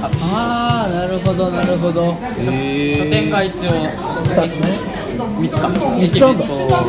[0.00, 2.16] ああーなるほどなるほど。
[2.36, 3.70] へ拠点が一応。
[3.70, 6.44] 2つね3つか三つあんだ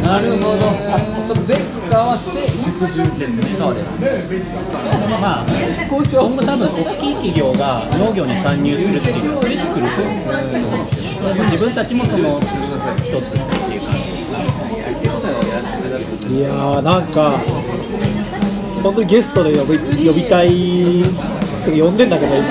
[0.01, 3.93] なるほどあその全国合わせて110ですねそうです
[5.21, 5.45] まあ、
[5.89, 6.03] 今後
[6.43, 7.13] 多分大きい。
[7.15, 9.13] 企業が農業に参入するってい。
[9.27, 10.95] うのが出てくると思うんです
[11.39, 13.37] よ自分たちもその一つって
[13.73, 13.77] い。
[13.77, 13.93] う感
[16.19, 16.41] じい。
[16.41, 17.39] やーなんか
[18.81, 21.03] 本当にゲストで呼び呼びたい。
[21.71, 22.45] 呼んでんだけど今。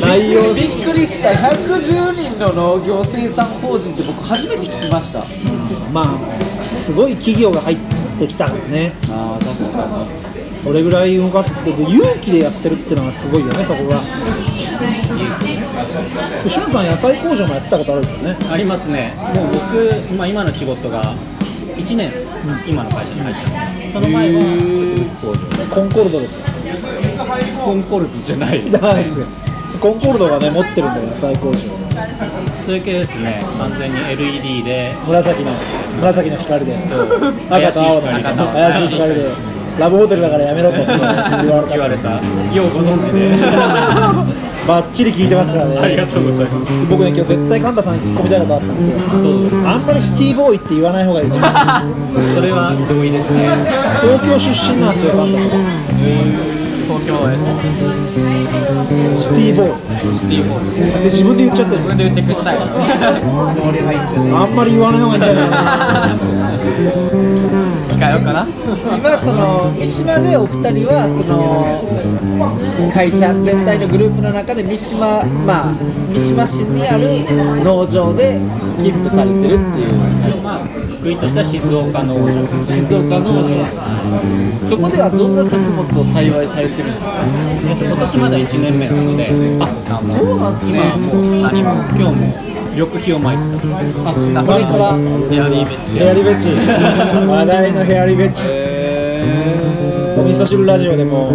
[0.06, 0.54] 内容。
[0.54, 1.30] びっくりした。
[1.30, 5.20] 110人の農業生産法人って僕初めて聞きました。
[5.20, 5.24] あ
[5.92, 6.06] まあ
[6.76, 7.76] すごい企業が入っ
[8.18, 8.92] てきたからね。
[9.10, 9.86] あ確か
[10.64, 14.00] それぐらい動かすってで勇気でやってるっていうのがすごいよねそこが。
[16.48, 18.36] しゅんさん野菜工場もやってたことあるんですよね。
[18.52, 19.14] ありますね。
[19.34, 21.14] もう僕、まあ、今の仕事が
[21.76, 22.10] 1年
[22.66, 24.46] 今の会社に入ってますその前は植
[25.00, 25.36] 物工場
[25.74, 26.51] コンコルドですか？
[27.64, 28.62] コンコルドじゃない。
[29.80, 31.58] コンコルドがね持ってるんだよ野菜工場
[32.64, 33.42] それ系ですね。
[33.58, 34.94] 完全に LED で。
[35.06, 35.52] 紫の
[36.00, 36.76] 紫の光で。
[37.50, 39.30] 赤と青の怪しい光怪しい光で。
[39.78, 40.76] ラブホテルだからやめろと。
[40.76, 41.68] 言われた。
[41.68, 42.10] 言われた。
[42.54, 43.30] ようご存知で。
[44.68, 45.76] バッチリ聞いてますからね。
[45.78, 46.72] ありがとうございます。
[46.88, 49.68] 僕ね今日絶対神田さんに突っ込みたいことあったんですよ。
[49.68, 51.34] あんまりシティボーイって言わない方がいいそ
[52.40, 53.48] れは同意ですね。
[54.00, 56.51] 東京出身なんですよ神田さん
[56.82, 57.42] 東京です。
[59.22, 59.76] シティボー
[60.14, 62.62] シティボーイイで自分で言っちゃってる自分で言っていくスタイル。
[64.36, 66.08] あんまり言わない方がいいんじゃないかな
[67.88, 68.46] 控えようかな。
[68.96, 75.74] 今その三島でお二人はその会社全体のグループの中で三島まあ
[76.12, 77.24] 三島市にある
[77.64, 78.40] 農場で
[78.78, 79.94] 勤務されてるっていう。
[80.42, 83.50] まあ福井としては静岡農場静岡農場
[84.70, 87.10] そこではどんな作物を栽培されてるんですか？
[87.66, 89.26] えっと今年まだ1年目なので
[89.58, 90.78] あそうなんですね。
[90.78, 92.22] 今はもう何も今日も
[92.70, 93.42] 緑肥をまいて
[94.06, 95.98] あこれからヘアリーベッジ。
[95.98, 98.42] ヘアリベッチ 話題のヘアリベッチ
[100.22, 101.32] お味噌汁ラジオでも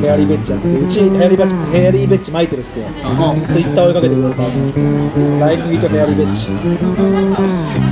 [0.00, 2.86] ヘアリーベッチやっててうちヘアリーベッチヘアリーベッチ巻いてるっすよ。
[2.88, 2.94] ツ
[3.60, 4.86] イッター追いかけてくれたんですけど
[5.40, 6.48] ライブギとヘアリーベッチ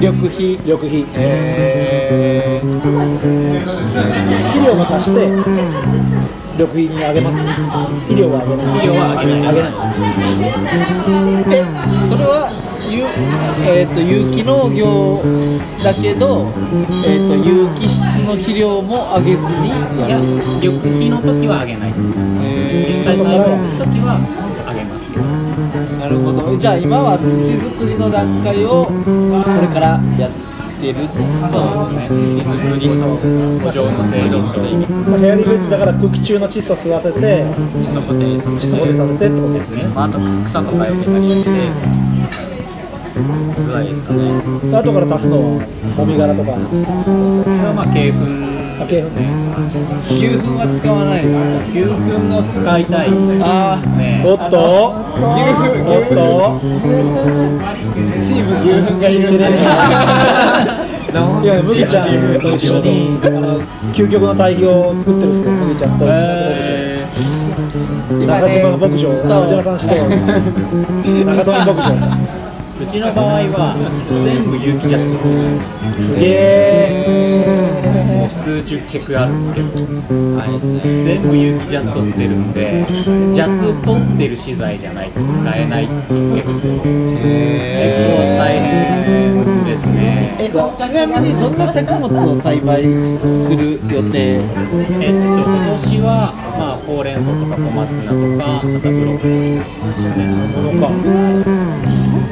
[0.01, 5.29] 緑肥緑肥え肥料も足して
[6.57, 7.37] 緑肥にあげます。
[7.37, 8.67] 肥料はあげない。
[8.67, 9.47] 肥料はあげない。
[9.47, 11.55] あげないー、え
[12.09, 12.49] それは
[12.97, 13.05] 有,、
[13.69, 15.23] えー、と有機農業
[15.85, 16.49] だけど、
[17.05, 19.69] えー、と有機質の肥料もあげずに。
[19.69, 20.19] いや
[20.61, 24.19] 緑肥の時はあげない実際栽培する時は
[24.67, 25.25] あげますけど。
[25.99, 26.57] なるほど。
[26.57, 28.93] じゃあ今は土作りの段階をこ
[29.61, 30.31] れからやっ
[30.81, 31.09] てる。
[31.49, 32.13] そうですね。
[32.13, 39.85] 土作りと土壌の整備とまあヘアリーベッチだから空気中の窒素吸わせて窒素固定させ窒素固定させてってことですね。
[39.89, 41.51] まあ、あと草とかよけたりして
[43.23, 44.21] ぐらいですかね。
[44.71, 45.43] で後から足すのは
[45.97, 46.53] もみ殻とか。
[46.53, 48.19] これはまあ鶏粉
[48.77, 49.09] あ鶏粉。
[50.13, 51.25] 牛糞は使わない
[51.73, 51.97] 牛糞
[52.29, 53.09] も使いたい
[53.43, 54.93] あねおっと？
[55.17, 56.61] 牛糞おっと？
[58.21, 59.35] チーム牛糞がいるん
[61.43, 62.09] いや麦ちゃん
[62.41, 63.59] と一緒にあの
[63.95, 65.53] 究極の対比を作ってるんですよ。
[65.53, 66.15] 麦ちゃんと一緒
[68.19, 71.83] に中島牧場中島さん指導 中富牧場
[72.79, 73.75] うちの場合は
[74.25, 75.19] 全部有機ジャスト
[75.99, 77.37] すげえ。
[78.07, 79.67] もう数十ヘクあるんですけど、
[80.37, 82.85] はいですね、全部有機ジャストってるんで
[83.35, 85.67] ジャス取ってる資材じゃないと使え。
[85.67, 90.49] ないっていう結構大変ですねえ。
[90.49, 90.53] ち
[90.93, 92.89] なみにどんな作物を栽培す
[93.57, 94.39] る予定え。
[94.39, 94.53] っと
[95.43, 98.73] 今年はまあほうれん草とか小松菜とかあとブ
[99.05, 99.79] ロッコリーです
[100.17, 100.27] ね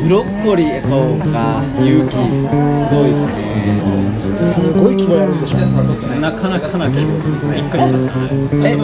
[0.04, 2.20] ブロッコリーそうか勇気す
[2.94, 3.54] ごいですね。
[4.34, 5.56] すごい規模やるんでしょ
[6.20, 8.20] なかなかな規模ですねびっくりしました。
[8.68, 8.76] え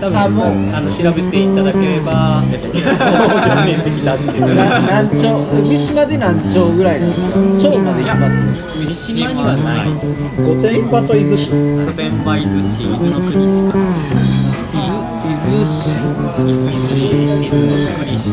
[0.00, 0.46] 多分あもう。
[0.74, 7.70] あの調べていただければえっと農場面積出してるな何丁三島で何丁ぐらいなんですか？
[7.70, 8.32] 丁まで行きます？
[8.86, 10.24] 三島にはないです。
[10.42, 11.50] 御殿場と伊豆市。
[11.50, 11.56] 御
[11.92, 13.76] 殿場伊豆市伊豆の国市か。
[14.74, 14.76] 伊
[15.44, 15.98] 豆市。
[15.98, 17.12] 伊豆市。
[17.12, 18.32] 伊豆の国市。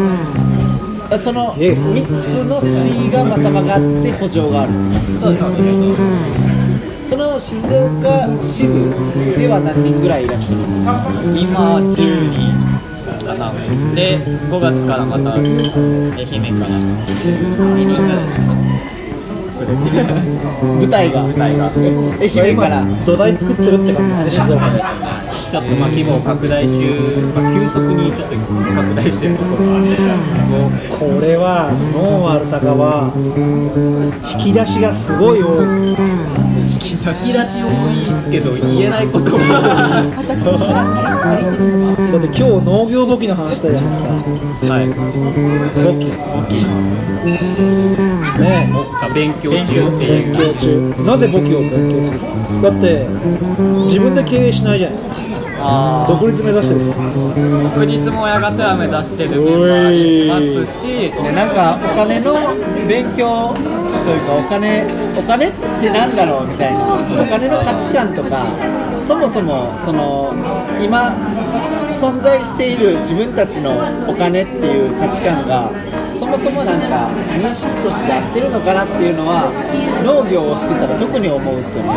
[0.00, 0.02] あ
[1.16, 4.72] そのえ三つの市がまた曲がって補助がある。
[4.72, 5.62] んですかそうです。
[5.62, 5.94] ね
[7.06, 8.92] その静岡支部
[9.38, 10.92] では何人ぐらいいらっしゃるんですか？
[11.40, 11.92] 今10
[12.28, 12.52] 人
[13.26, 13.50] かな
[13.94, 14.18] で
[14.50, 17.16] 5月からまた愛媛から2
[17.74, 18.44] 人ぐらいですね
[20.78, 21.22] 舞台が。
[21.22, 21.70] 舞台が。
[22.20, 22.84] 愛媛から。
[23.06, 24.82] 土台作ってるって感じですね静岡で
[25.50, 26.72] ちょっとまあ規模を拡大中、
[27.34, 29.96] まあ、急速にちょっと拡大してるところがあって
[30.90, 33.12] これはノンアルタカは
[34.36, 35.96] 引き出しがすごい多い。
[36.68, 37.32] 引き出し。
[37.32, 40.02] 多いですけど言えないこともだ
[42.18, 44.08] って今日農業簿記の話したじゃないですか。
[44.68, 44.88] はい。
[44.88, 46.06] 簿記。
[48.38, 48.68] ね。
[49.14, 49.64] 勉強中。
[49.88, 51.04] ってえいう勉強中。
[51.04, 52.30] なぜ簿記を勉強するんですか。
[52.70, 53.06] だって
[53.86, 55.16] 自分で経営しないじゃないですか。
[55.36, 55.37] あ
[56.06, 57.02] 独立目指してるんですか？
[57.02, 60.62] ー独立もやがては目指してるメンバーい。
[60.64, 61.10] ますし。
[61.10, 62.34] でなんかお金の
[62.86, 64.86] 勉強というかお金
[65.18, 66.94] お金ってなんだろうみたいな。
[66.94, 68.46] お金の価値観とか
[69.06, 70.32] そもそもその
[70.80, 71.16] 今
[71.98, 73.72] 存在している自分たちの
[74.06, 75.72] お金っていう価値観が
[76.18, 79.50] そもそもなんか認識として合ってるのかなっていうのは
[80.04, 81.90] 農業をしてたら特に思うんですよね。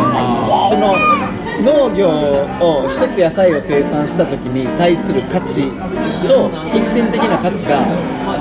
[0.70, 0.94] その
[1.64, 2.10] 農業
[2.60, 5.70] を一つ野菜を生産した時に対する価値
[6.28, 7.78] と金銭的な価値が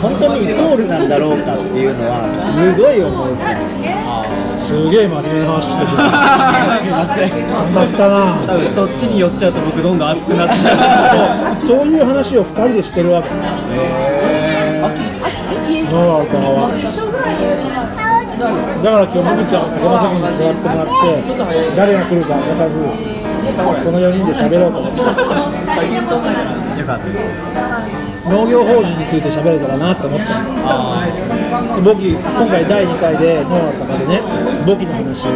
[0.01, 3.55] 本当にイコールなんだろうかっていうのはすごい思うんですよ。
[3.81, 4.01] ね
[4.71, 5.91] すげえ真面目な話してる。
[5.91, 7.29] すいません。
[7.51, 11.57] 頑張ったな多分そっちに寄っちゃうと僕どんどん熱くなっちゃう。
[11.57, 13.29] そういう話を2人でしてるわけ。
[15.91, 16.71] ノンアルタカは。
[18.41, 20.97] だから今日もぐちゃんを酒の席に座ってもらって
[21.77, 23.10] 誰が来るか明かさず
[23.57, 25.01] この4人で喋ろうと思って
[28.31, 30.53] 農業法人について喋れたらなって思ったんで
[31.79, 34.21] す簿記今回第2回でノーアルタカでね
[34.67, 35.35] 簿記の話して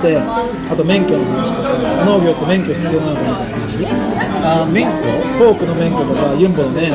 [0.00, 1.68] てあと免許の話とか
[2.04, 3.86] 農業って免許必要なのかみたいな話
[4.44, 6.20] あ免許フォークの免許とか。
[6.38, 6.90] ユンボのね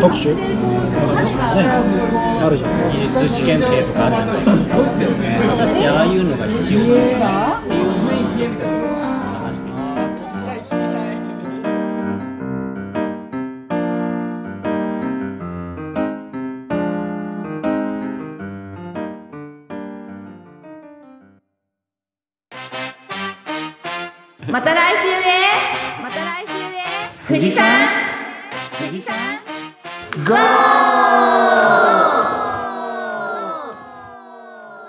[0.00, 0.40] 特殊の
[1.14, 1.62] 話とかね
[2.42, 4.76] あるじゃん技術試験定とかあるじゃないですか。
[5.52, 6.80] 果たしてああいうのが必要